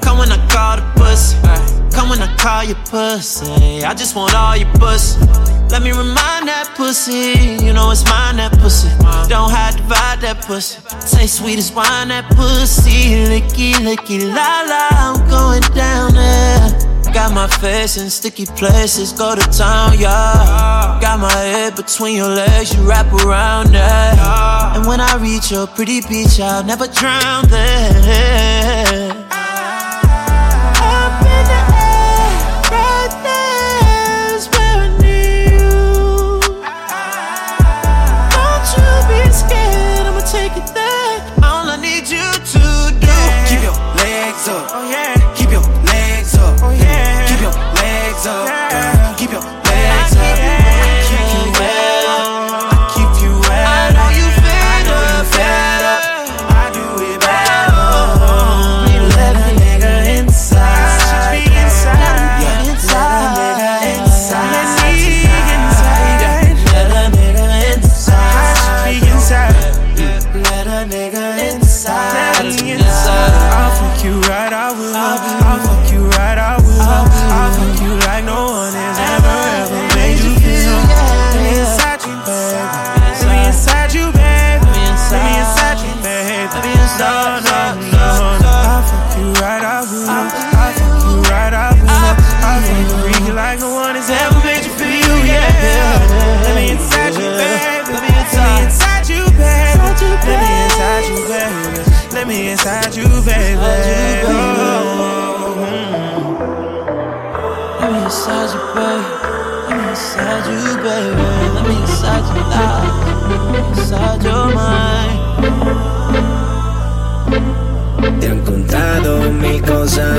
Come 0.00 0.18
when 0.18 0.32
I 0.32 0.38
call 0.48 0.76
the 0.76 0.82
pussy. 0.96 1.36
Come 1.96 2.08
when 2.08 2.20
I 2.20 2.34
call 2.36 2.64
your 2.64 2.76
pussy. 2.86 3.84
I 3.84 3.94
just 3.94 4.16
want 4.16 4.34
all 4.34 4.56
your 4.56 4.72
pussy. 4.74 5.20
Let 5.70 5.82
me 5.82 5.90
remind 5.90 6.48
that 6.48 6.72
pussy. 6.76 7.64
You 7.64 7.72
know 7.72 7.92
it's 7.92 8.04
mine, 8.06 8.36
that 8.38 8.58
pussy. 8.58 8.88
Don't 9.28 9.50
hide, 9.50 9.76
divide 9.76 10.20
that 10.22 10.44
pussy. 10.44 10.80
Say 11.00 11.26
sweet 11.26 11.58
as 11.58 11.70
wine, 11.72 12.08
that 12.08 12.28
pussy. 12.34 13.22
Licky, 13.30 13.74
licky, 13.74 14.18
la 14.34 14.62
la. 14.66 14.88
I'm 14.90 15.28
going 15.30 15.62
down 15.74 16.14
there. 16.14 16.91
Got 17.12 17.34
my 17.34 17.46
face 17.46 17.98
in 17.98 18.08
sticky 18.08 18.46
places, 18.46 19.12
go 19.12 19.34
to 19.34 19.42
town, 19.50 19.98
yeah. 19.98 20.98
Got 21.00 21.20
my 21.20 21.30
head 21.30 21.76
between 21.76 22.16
your 22.16 22.28
legs, 22.28 22.74
you 22.74 22.88
wrap 22.88 23.12
around 23.12 23.72
that. 23.72 24.76
And 24.76 24.86
when 24.86 25.00
I 25.00 25.16
reach 25.16 25.50
your 25.50 25.66
pretty 25.66 26.00
beach, 26.00 26.40
I'll 26.40 26.64
never 26.64 26.86
drown 26.86 27.48
there. 27.48 28.61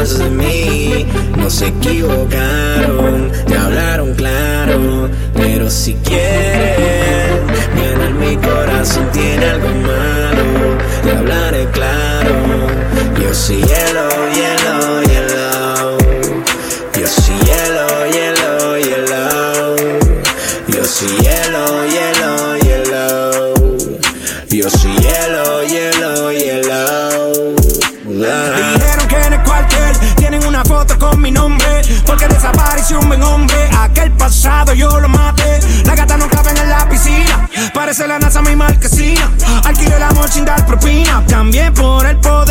de 0.09 0.29
mí. 0.29 1.05
No 1.37 1.49
se 1.49 1.67
equivocaron, 1.67 3.31
te 3.47 3.55
hablaron 3.55 4.13
claro, 4.15 5.09
pero 5.33 5.69
si 5.69 5.93
quieres 5.95 6.22
un 32.95 33.07
buen 33.07 33.23
hombre. 33.23 33.69
Aquel 33.79 34.11
pasado 34.11 34.73
yo 34.73 34.99
lo 34.99 35.09
maté. 35.09 35.59
La 35.85 35.95
gata 35.95 36.17
no 36.17 36.27
caben 36.27 36.57
en 36.57 36.69
la 36.69 36.87
piscina. 36.89 37.49
Parece 37.73 38.07
la 38.07 38.19
NASA 38.19 38.41
mi 38.41 38.55
marquesina. 38.55 39.31
Alquilé 39.63 39.99
la 39.99 40.09
amor 40.09 40.29
sin 40.29 40.45
dar 40.45 40.65
propina. 40.65 41.23
También 41.27 41.73
por 41.73 42.05
el 42.05 42.17
poder 42.17 42.42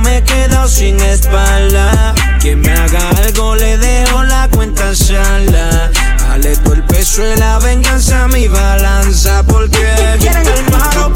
me 0.00 0.18
he 0.18 0.22
quedado 0.22 0.68
sin 0.68 1.00
espalda. 1.00 2.14
Quien 2.40 2.60
me 2.60 2.72
haga 2.72 3.10
algo 3.24 3.54
le 3.54 3.78
dejo 3.78 4.22
la 4.24 4.48
cuenta 4.48 4.94
sala. 4.94 5.90
Dale 6.18 6.52
el 6.52 6.82
peso 6.84 7.22
de 7.22 7.36
la 7.36 7.58
venganza 7.58 8.28
mi 8.28 8.48
balanza, 8.48 9.42
porque 9.44 9.86
quieren 10.20 10.46
el 10.46 10.70
malo. 10.70 11.12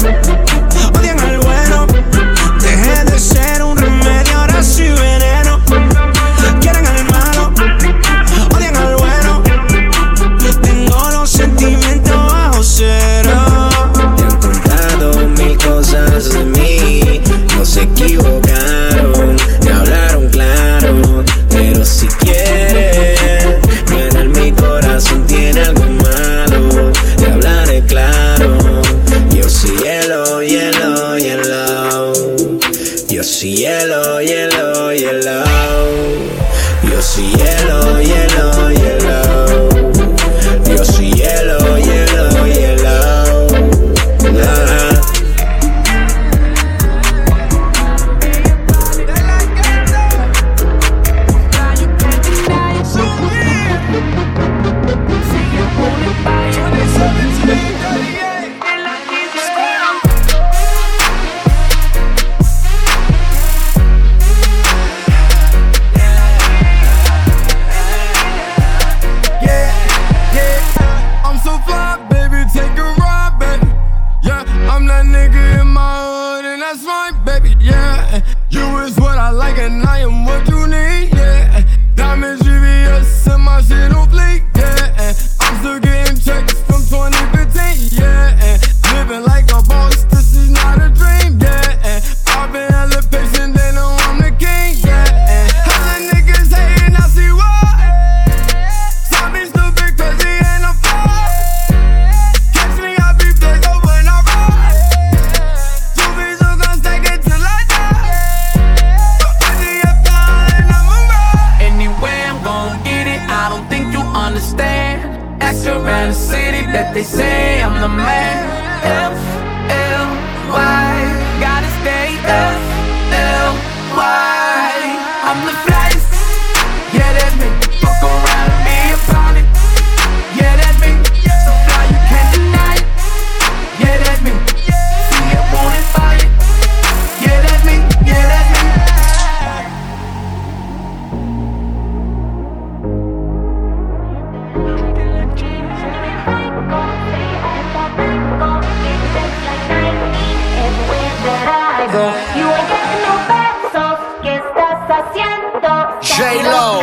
J 156.21 156.43
Lo. 156.43 156.77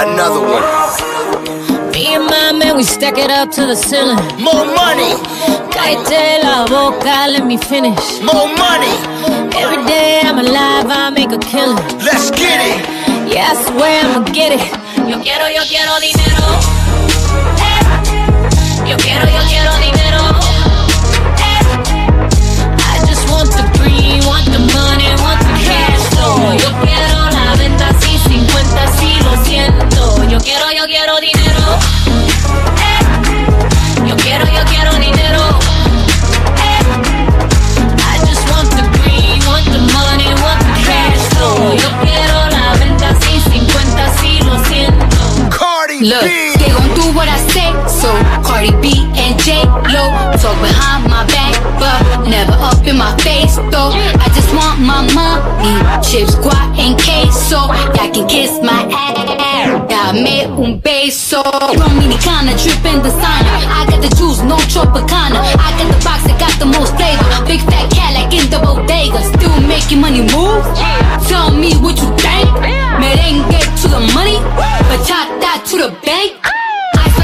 Another 0.00 0.40
one. 0.40 0.64
Me 1.92 2.14
and 2.14 2.24
my 2.24 2.52
man, 2.52 2.76
we 2.78 2.82
stack 2.82 3.18
it 3.18 3.30
up 3.30 3.50
to 3.50 3.66
the 3.66 3.76
ceiling. 3.76 4.16
More 4.40 4.64
money. 4.64 5.12
Cállate 5.68 6.42
la 6.42 6.64
boca, 6.64 7.28
let 7.28 7.44
me 7.44 7.58
finish. 7.58 8.22
More 8.22 8.48
money. 8.56 8.96
Every 9.60 9.84
day 9.84 10.22
I'm 10.24 10.38
alive, 10.38 10.86
I 10.88 11.10
make 11.10 11.30
a 11.30 11.38
killing. 11.38 11.76
Let's 12.08 12.30
get 12.30 12.58
it. 12.72 12.78
Yeah, 13.30 13.52
I 13.52 13.54
swear 13.66 14.06
I'ma 14.06 14.24
get 14.32 14.52
it. 14.52 14.64
Yo 15.10 15.20
quiero, 15.20 15.46
yo 15.46 15.62
quiero 15.68 15.92
dinero. 16.00 16.46
Yo 18.88 18.96
quiero, 18.96 19.26
yo 19.28 19.42
quiero 19.46 19.72
dinero. 19.76 19.99
Quiero, 30.42 30.70
yo 30.72 30.84
quiero 30.86 31.20
dinero. 31.20 31.78
Eh. 32.80 34.06
Yo 34.06 34.16
quiero, 34.16 34.44
yo 34.46 34.64
quiero 34.66 34.92
dinero. 34.94 35.58
Eh. 36.56 36.82
I 37.98 38.18
just 38.26 38.48
want 38.50 38.70
the 38.70 38.82
green, 39.00 39.40
want 39.46 39.64
the 39.66 39.80
money, 39.92 40.32
want 40.42 40.60
the 40.60 40.74
cash 40.84 41.20
flow. 41.34 41.74
Yo 41.74 41.90
quiero 42.02 42.46
la 42.50 42.74
venta 42.78 43.10
así, 43.10 43.40
50 43.50 44.12
sí, 44.20 44.40
lo 44.44 44.64
siento. 44.64 45.16
Cardi 45.50 46.00
Look, 46.08 46.22
B. 46.22 46.49
they 46.70 46.78
gon' 46.78 46.94
do 46.94 47.06
what 47.16 47.26
I 47.26 47.38
say, 47.50 47.70
so 47.90 48.10
Cardi 48.46 48.70
B 48.78 48.94
and 49.18 49.34
J 49.42 49.64
Lo 49.90 50.04
talk 50.38 50.54
behind 50.62 51.10
my 51.10 51.26
back, 51.26 51.54
but 51.82 52.28
never 52.28 52.54
up 52.62 52.86
in 52.86 52.96
my 52.96 53.10
face 53.18 53.56
though. 53.74 53.90
I 53.90 54.26
just 54.34 54.50
want 54.54 54.78
my 54.78 55.02
money, 55.10 55.74
chips, 56.06 56.34
guac, 56.38 56.78
and 56.78 56.94
queso. 56.94 57.66
Y'all 57.98 58.10
can 58.14 58.26
kiss 58.28 58.62
my 58.62 58.86
ass, 58.86 59.34
dame 59.90 60.46
un 60.46 60.80
beso. 60.80 61.42
Dominicana, 61.42 62.54
drippin' 62.54 63.02
designer. 63.02 63.56
I 63.66 63.86
got 63.90 64.02
the 64.02 64.10
juice, 64.14 64.42
no 64.42 64.56
Tropicana. 64.70 65.42
I 65.58 65.74
got 65.74 65.88
the 65.90 65.98
box 66.04 66.22
that 66.28 66.38
got 66.38 66.54
the 66.62 66.66
most 66.66 66.94
flavor. 66.94 67.26
Big 67.46 67.60
fat 67.66 67.90
cat 67.90 68.14
like 68.14 68.32
in 68.32 68.46
the 68.50 68.58
bodega, 68.62 69.18
still 69.34 69.58
making 69.66 70.00
money 70.00 70.22
move. 70.22 70.62
Tell 71.26 71.50
me 71.50 71.74
what 71.82 71.98
you 71.98 72.10
think. 72.22 72.48
Merengue 73.02 73.58
to 73.82 73.88
the 73.88 74.00
money, 74.14 74.38
bachata 74.86 75.58
to 75.66 75.76
the 75.78 75.90
bank. 76.06 76.59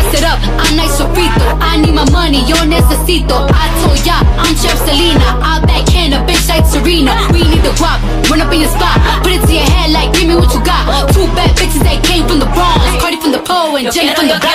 I 0.07 0.15
it 0.15 0.23
up, 0.23 0.39
I'm 0.63 0.77
nice 0.77 0.95
sofrito. 0.95 1.59
I 1.59 1.83
need 1.83 1.95
my 1.95 2.09
money, 2.11 2.47
yo 2.47 2.55
necesito. 2.63 3.51
I 3.51 3.67
told 3.83 3.99
ya, 4.07 4.23
I'm 4.39 4.55
Chef 4.55 4.79
Selena. 4.87 5.35
I 5.43 5.59
backhand 5.67 6.15
a 6.15 6.23
bitch 6.23 6.47
like 6.49 6.65
Serena. 6.65 7.27
We 7.33 7.43
need 7.43 7.67
the 7.67 7.75
guap, 7.75 7.99
run 8.31 8.41
up 8.41 8.53
in 8.53 8.61
your 8.61 8.71
spot. 8.71 9.03
Put 9.25 9.33
it 9.33 9.43
to 9.47 9.53
your 9.53 9.67
head 9.67 9.91
like, 9.91 10.15
give 10.15 10.29
me 10.29 10.37
what 10.37 10.55
you 10.55 10.63
got. 10.63 11.11
Two 11.11 11.27
bad 11.35 11.51
bitches 11.59 11.83
that 11.83 12.05
came 12.07 12.23
from 12.29 12.39
the 12.39 12.47
Bronx. 12.55 12.87
Cardi 13.03 13.19
from 13.19 13.33
the 13.33 13.43
pole 13.43 13.75
and 13.75 13.91
Jenny 13.91 14.15
from 14.15 14.29
the 14.31 14.39
block. 14.39 14.55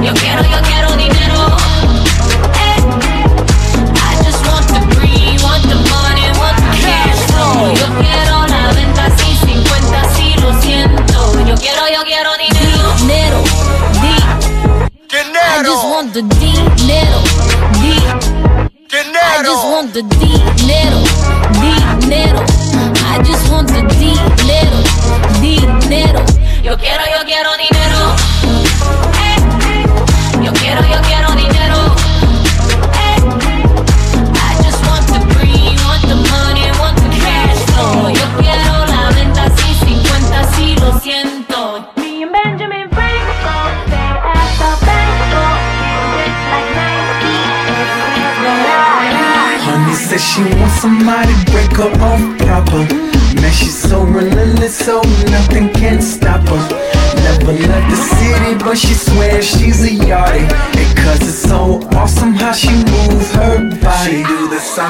Yo 0.00 0.14
quiero, 0.16 0.42
yo 0.48 0.58
quiero 0.64 0.88
dinero. 0.96 1.77
Quiero, 11.58 11.88
yo 11.88 12.04
quiero 12.04 12.30
dinero. 12.36 12.94
Dinero, 12.96 13.42
di. 14.00 14.14
I 15.10 15.62
just 15.64 15.84
want 15.84 16.12
the 16.12 16.22
dinero, 16.22 17.22
di. 17.80 17.94
I 18.90 19.42
just 19.42 19.64
want 19.64 19.92
the 19.92 20.02
dinero, 20.02 21.02
dinero. 22.00 22.44
I 23.10 23.22
just 23.24 23.50
want 23.50 23.68
the 23.68 23.82
dinero, 23.96 24.82
dinero. 25.40 26.24
Yo 26.62 26.76
quiero, 26.76 27.04
yo 27.06 27.24
quiero 27.24 27.50
dinero. 27.56 28.16
Eh. 28.44 28.64
Quiero, 29.18 30.44
yo 30.44 30.52
quiero 30.52 30.77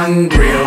do 0.08 0.57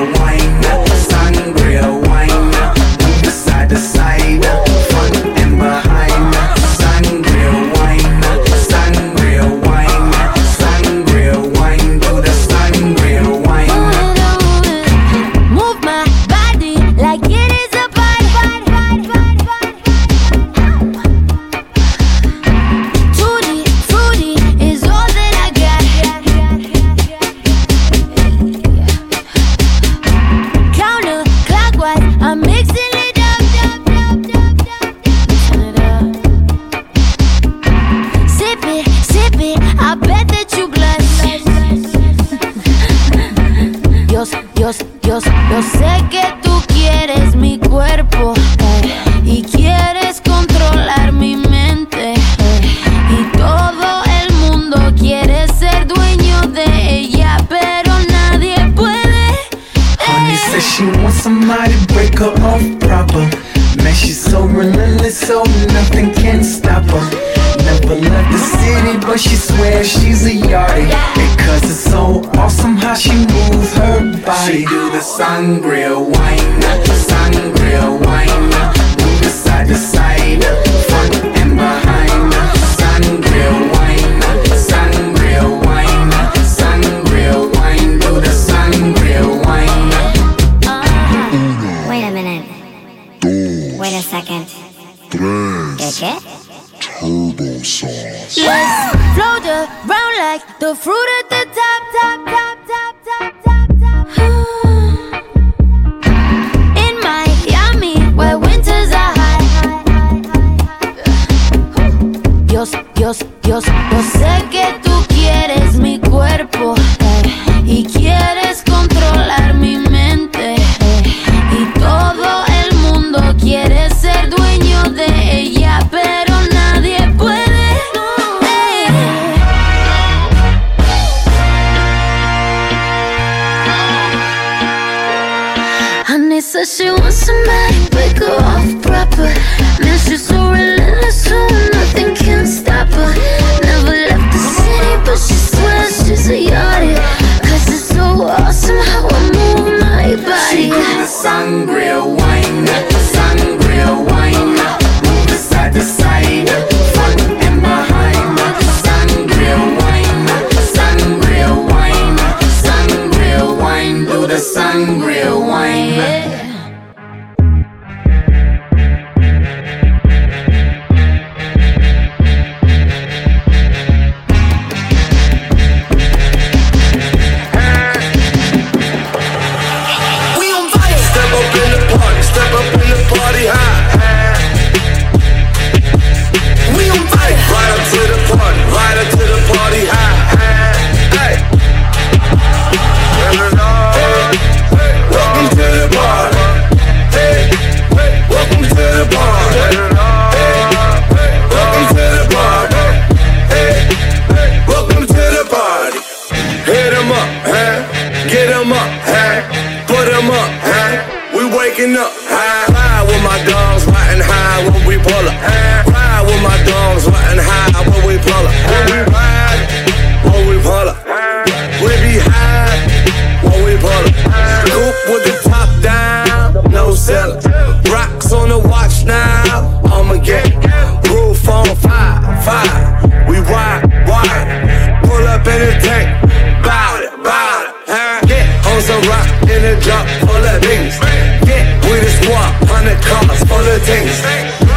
good 243.72 243.84
things. 243.84 244.71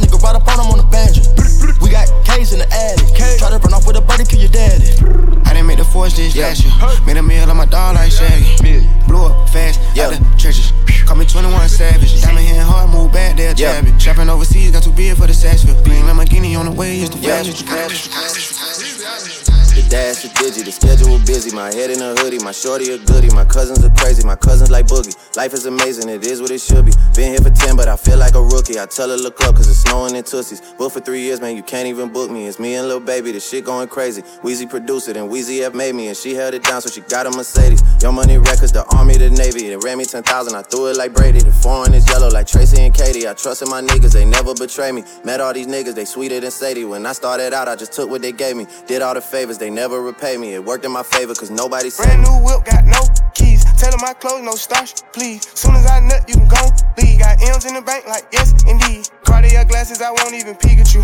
Nigga 0.00 0.18
right 0.22 0.34
up 0.34 0.48
on 0.48 0.58
him 0.58 0.72
on 0.72 0.78
the 0.78 0.88
banjo. 0.88 1.22
We 1.80 1.90
got 1.90 2.08
K's 2.24 2.52
in 2.52 2.60
the 2.60 2.68
attic. 2.72 3.12
Try 3.38 3.50
to 3.50 3.58
run 3.58 3.74
off 3.74 3.86
with 3.86 3.96
a 3.96 4.00
buddy, 4.00 4.24
kill 4.24 4.40
your 4.40 4.50
daddy. 4.50 4.88
I 5.44 5.52
didn't 5.52 5.66
make 5.66 5.78
the 5.78 5.84
force 5.84 6.16
this 6.16 6.36
last 6.36 6.64
year. 6.64 6.72
Made 7.06 7.16
a 7.16 7.22
meal 7.22 7.48
on 7.50 7.56
my 7.56 7.66
dog 7.66 7.96
like 7.96 8.12
Shaggy. 8.12 8.88
Blew 9.06 9.26
up 9.26 9.48
fast, 9.48 9.80
out 9.98 10.12
the 10.12 10.18
churches. 10.36 10.72
Call 11.06 11.16
me 11.16 11.26
21 11.26 11.68
Savage. 11.68 12.20
Diamond 12.22 12.46
hand 12.46 12.68
hard, 12.68 12.90
move 12.90 13.12
back, 13.12 13.36
they'll 13.36 13.54
jab 13.54 13.86
it. 13.86 14.00
Shopping 14.00 14.28
overseas, 14.28 14.70
got 14.70 14.82
too 14.82 14.92
big 14.92 15.16
for 15.16 15.26
the 15.26 15.32
Sashville. 15.32 15.82
Green 15.84 16.02
Lamborghini 16.04 16.58
on 16.58 16.66
the 16.66 16.72
way, 16.72 17.00
it's 17.00 17.10
the 17.14 17.20
Yeah. 17.20 17.42
Dash 19.90 20.24
is 20.24 20.30
digi, 20.38 20.64
the 20.64 20.70
schedule 20.70 21.18
busy. 21.26 21.54
My 21.54 21.74
head 21.74 21.90
in 21.90 22.00
a 22.00 22.14
hoodie, 22.14 22.38
my 22.38 22.52
shorty 22.52 22.92
a 22.94 22.98
goodie. 22.98 23.28
My 23.34 23.44
cousins 23.44 23.84
are 23.84 23.90
crazy, 23.98 24.24
my 24.24 24.36
cousins 24.36 24.70
like 24.70 24.86
boogie. 24.86 25.14
Life 25.36 25.52
is 25.52 25.66
amazing, 25.66 26.08
it 26.08 26.24
is 26.24 26.40
what 26.40 26.50
it 26.50 26.60
should 26.60 26.86
be. 26.86 26.92
Been 27.14 27.34
here 27.34 27.42
for 27.42 27.50
10, 27.50 27.76
but 27.76 27.88
I 27.88 27.96
feel 27.96 28.16
like 28.16 28.34
a 28.34 28.42
rookie. 28.42 28.78
I 28.78 28.86
tell 28.86 29.10
her 29.10 29.16
look 29.16 29.42
up, 29.42 29.56
cause 29.56 29.68
it's 29.68 29.80
snowing 29.80 30.14
in 30.14 30.22
Tussies. 30.22 30.62
Booked 30.78 30.94
for 30.94 31.00
three 31.00 31.20
years, 31.20 31.40
man, 31.40 31.56
you 31.56 31.62
can't 31.62 31.88
even 31.88 32.08
book 32.12 32.30
me. 32.30 32.46
It's 32.46 32.58
me 32.58 32.76
and 32.76 32.88
Lil 32.88 33.00
Baby, 33.00 33.32
the 33.32 33.40
shit 33.40 33.64
going 33.64 33.88
crazy. 33.88 34.22
Weezy 34.42 34.70
produced 34.70 35.08
it, 35.08 35.16
and 35.16 35.28
Weezy 35.30 35.60
F 35.62 35.74
made 35.74 35.94
me, 35.94 36.08
and 36.08 36.16
she 36.16 36.34
held 36.34 36.54
it 36.54 36.62
down, 36.62 36.80
so 36.80 36.88
she 36.88 37.00
got 37.02 37.26
a 37.26 37.30
Mercedes. 37.30 37.82
Young 38.00 38.14
Money 38.14 38.38
Records, 38.38 38.72
the 38.72 38.84
Army, 38.96 39.16
the 39.16 39.30
Navy. 39.30 39.68
They 39.68 39.76
ran 39.76 39.98
me 39.98 40.04
10,000, 40.04 40.54
I 40.54 40.62
threw 40.62 40.86
it 40.86 40.96
like 40.96 41.12
Brady. 41.12 41.40
The 41.40 41.52
foreign 41.52 41.94
is 41.94 42.08
yellow 42.08 42.28
like 42.28 42.46
Tracy 42.46 42.80
and 42.82 42.94
Katie. 42.94 43.26
I 43.26 43.34
trusted 43.34 43.68
my 43.68 43.82
niggas, 43.82 44.12
they 44.12 44.24
never 44.24 44.54
betray 44.54 44.92
me. 44.92 45.04
Met 45.24 45.40
all 45.40 45.52
these 45.52 45.66
niggas, 45.66 45.94
they 45.94 46.04
sweeter 46.04 46.38
than 46.40 46.50
Sadie. 46.50 46.84
When 46.84 47.04
I 47.06 47.12
started 47.12 47.52
out, 47.52 47.66
I 47.68 47.76
just 47.76 47.92
took 47.92 48.08
what 48.08 48.22
they 48.22 48.32
gave 48.32 48.56
me. 48.56 48.66
Did 48.86 49.02
all 49.02 49.14
the 49.14 49.20
favors, 49.20 49.58
they 49.58 49.70
never 49.70 49.79
repay 49.88 50.36
me. 50.36 50.54
It 50.54 50.64
worked 50.64 50.84
in 50.84 50.92
my 50.92 51.02
favor, 51.02 51.34
cause 51.34 51.50
nobody 51.50 51.90
said 51.90 52.04
Brand 52.04 52.22
new 52.22 52.44
whip, 52.44 52.64
got 52.64 52.84
no 52.84 53.00
keys. 53.34 53.64
Tell 53.80 53.96
my 53.98 54.12
clothes, 54.12 54.42
no 54.42 54.52
starch, 54.52 55.02
please. 55.12 55.48
Soon 55.58 55.74
as 55.74 55.86
I 55.86 56.00
nut, 56.00 56.28
you 56.28 56.34
can 56.34 56.48
go 56.48 56.60
leave. 56.98 57.18
Got 57.18 57.40
M's 57.42 57.64
in 57.64 57.74
the 57.74 57.82
bank, 57.82 58.06
like 58.06 58.24
yes, 58.32 58.52
indeed. 58.64 59.08
Cartier 59.24 59.64
glasses, 59.64 60.02
I 60.02 60.10
won't 60.10 60.34
even 60.34 60.54
Pikachu. 60.54 61.00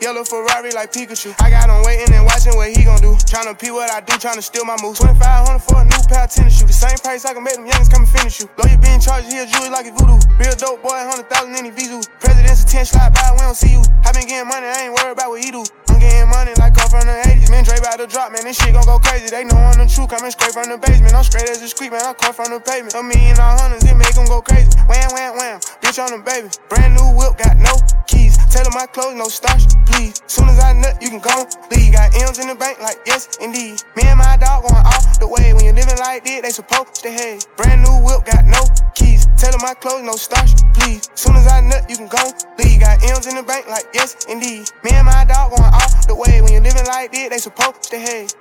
Yellow 0.00 0.24
Ferrari 0.24 0.70
like 0.72 0.92
Pikachu. 0.92 1.34
I 1.42 1.50
got 1.50 1.68
him 1.68 1.82
waiting 1.84 2.14
and 2.14 2.24
watching 2.24 2.56
what 2.56 2.70
he 2.70 2.84
gon' 2.84 3.00
do. 3.00 3.12
Tryna 3.28 3.58
pee 3.58 3.70
what 3.70 3.90
I 3.90 4.00
do, 4.00 4.14
tryna 4.14 4.42
steal 4.42 4.64
my 4.64 4.76
moves. 4.80 4.98
2500 5.00 5.58
for 5.60 5.76
a 5.76 5.84
new 5.84 6.00
pair 6.08 6.24
of 6.24 6.30
tennis 6.30 6.56
shoes. 6.56 6.68
The 6.68 6.72
same 6.72 6.98
price 7.04 7.24
I 7.26 7.34
can 7.34 7.44
make 7.44 7.56
them 7.56 7.66
youngins 7.66 7.90
come 7.90 8.02
and 8.06 8.10
finish 8.10 8.40
you. 8.40 8.48
though 8.56 8.64
Lawyer 8.64 8.78
being 8.78 9.00
charged, 9.00 9.28
he 9.28 9.38
a 9.38 9.46
jewelry 9.46 9.68
like 9.68 9.86
a 9.86 9.92
voodoo. 9.92 10.16
Real 10.40 10.56
dope 10.56 10.80
boy, 10.80 10.96
100,000 11.04 11.52
in 11.52 11.68
his 11.68 11.74
visu. 11.74 12.00
President's 12.16 12.64
attention 12.64 12.96
slide 12.96 13.12
by, 13.12 13.28
we 13.36 13.44
don't 13.44 13.58
see 13.58 13.76
you. 13.76 13.82
I 14.06 14.12
been 14.12 14.24
getting 14.24 14.48
money, 14.48 14.66
I 14.72 14.88
ain't 14.88 14.94
worried 14.96 15.12
about 15.18 15.36
what 15.36 15.44
he 15.44 15.50
do. 15.50 15.64
I'm 16.00 16.08
getting 16.08 16.30
money 16.32 16.52
like 16.56 16.72
come 16.72 16.88
from 16.88 17.04
the 17.04 17.12
80s. 17.28 17.50
Man, 17.52 17.64
Dre 17.64 17.76
about 17.76 18.00
to 18.00 18.06
drop, 18.08 18.32
man, 18.32 18.48
this 18.48 18.56
shit 18.56 18.72
gon' 18.72 18.88
go 18.88 18.96
crazy. 18.98 19.28
They 19.28 19.44
know 19.44 19.60
I'm 19.60 19.76
the 19.76 19.84
truth, 19.84 20.08
coming 20.08 20.32
straight 20.32 20.56
from 20.56 20.72
the 20.72 20.80
basement. 20.80 21.12
I'm 21.12 21.24
straight 21.24 21.44
as 21.44 21.60
a 21.60 21.68
street, 21.68 21.92
man, 21.92 22.00
I 22.00 22.16
come 22.16 22.32
from 22.32 22.56
the 22.56 22.60
pavement. 22.60 22.96
A 22.96 23.04
million 23.04 23.36
all 23.36 23.52
hundreds, 23.60 23.84
it 23.84 23.92
make 23.92 24.16
them 24.16 24.24
go 24.24 24.40
crazy. 24.40 24.72
Wham, 24.88 25.12
wham, 25.12 25.36
wham, 25.36 25.60
bitch 25.84 26.00
on 26.00 26.16
the 26.16 26.24
baby. 26.24 26.48
Brand 26.72 26.96
new 26.96 27.04
whip, 27.12 27.36
got 27.36 27.60
no 27.60 27.76
keys. 28.08 28.40
Tell 28.48 28.64
my 28.72 28.88
clothes, 28.88 29.12
no 29.12 29.28
starch, 29.28 29.68
please. 29.84 30.24
Soon 30.24 30.48
as 30.48 30.56
I 30.58 30.72
nut, 30.72 30.96
you 31.04 31.12
can 31.12 31.20
go 31.20 31.44
leave. 31.68 31.92
Got 31.92 32.16
M's 32.16 32.40
in 32.40 32.48
the 32.48 32.56
bank, 32.56 32.80
like 32.80 32.96
yes, 33.04 33.36
indeed. 33.36 33.84
Me 33.92 34.08
and 34.08 34.16
my 34.16 34.40
dog 34.40 34.64
going 34.64 34.80
all 34.80 35.04
the 35.20 35.28
way. 35.28 35.52
When 35.52 35.68
you're 35.68 35.76
living 35.76 36.00
like 36.00 36.24
this, 36.24 36.40
they 36.40 36.50
supposed 36.50 36.96
to 37.04 37.10
hate. 37.12 37.44
Brand 37.60 37.84
new 37.84 38.00
whip, 38.00 38.24
got 38.24 38.48
no 38.48 38.64
keys. 38.96 39.28
Tell 39.36 39.52
my 39.60 39.74
clothes, 39.76 40.02
no 40.08 40.16
starch, 40.16 40.56
please. 40.72 41.12
Soon 41.12 41.36
as 41.36 41.46
I 41.46 41.60
nut, 41.60 41.84
you 41.92 41.96
can 42.00 42.08
go 42.08 42.24
leave. 42.56 42.80
Got 42.80 43.04
M's 43.04 43.28
in 43.28 43.36
the 43.36 43.44
bank, 43.44 43.68
like 43.68 43.84
yes, 43.92 44.16
indeed. 44.24 44.72
Me 44.80 44.96
and 44.96 45.04
my 45.04 45.28
dog 45.28 45.52
going 45.52 45.68
all 45.68 45.89
the 46.06 46.14
way. 46.14 46.40
When 46.40 46.52
you're 46.52 46.62
living 46.62 46.86
like 46.86 47.12
this, 47.12 47.28
they 47.30 47.38
supposed 47.38 47.82
to 47.90 47.98
hate. 47.98 48.34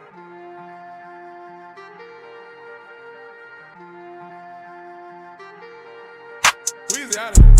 Weezy 6.89 7.17
out 7.17 7.37
of 7.37 7.45
here. 7.45 7.58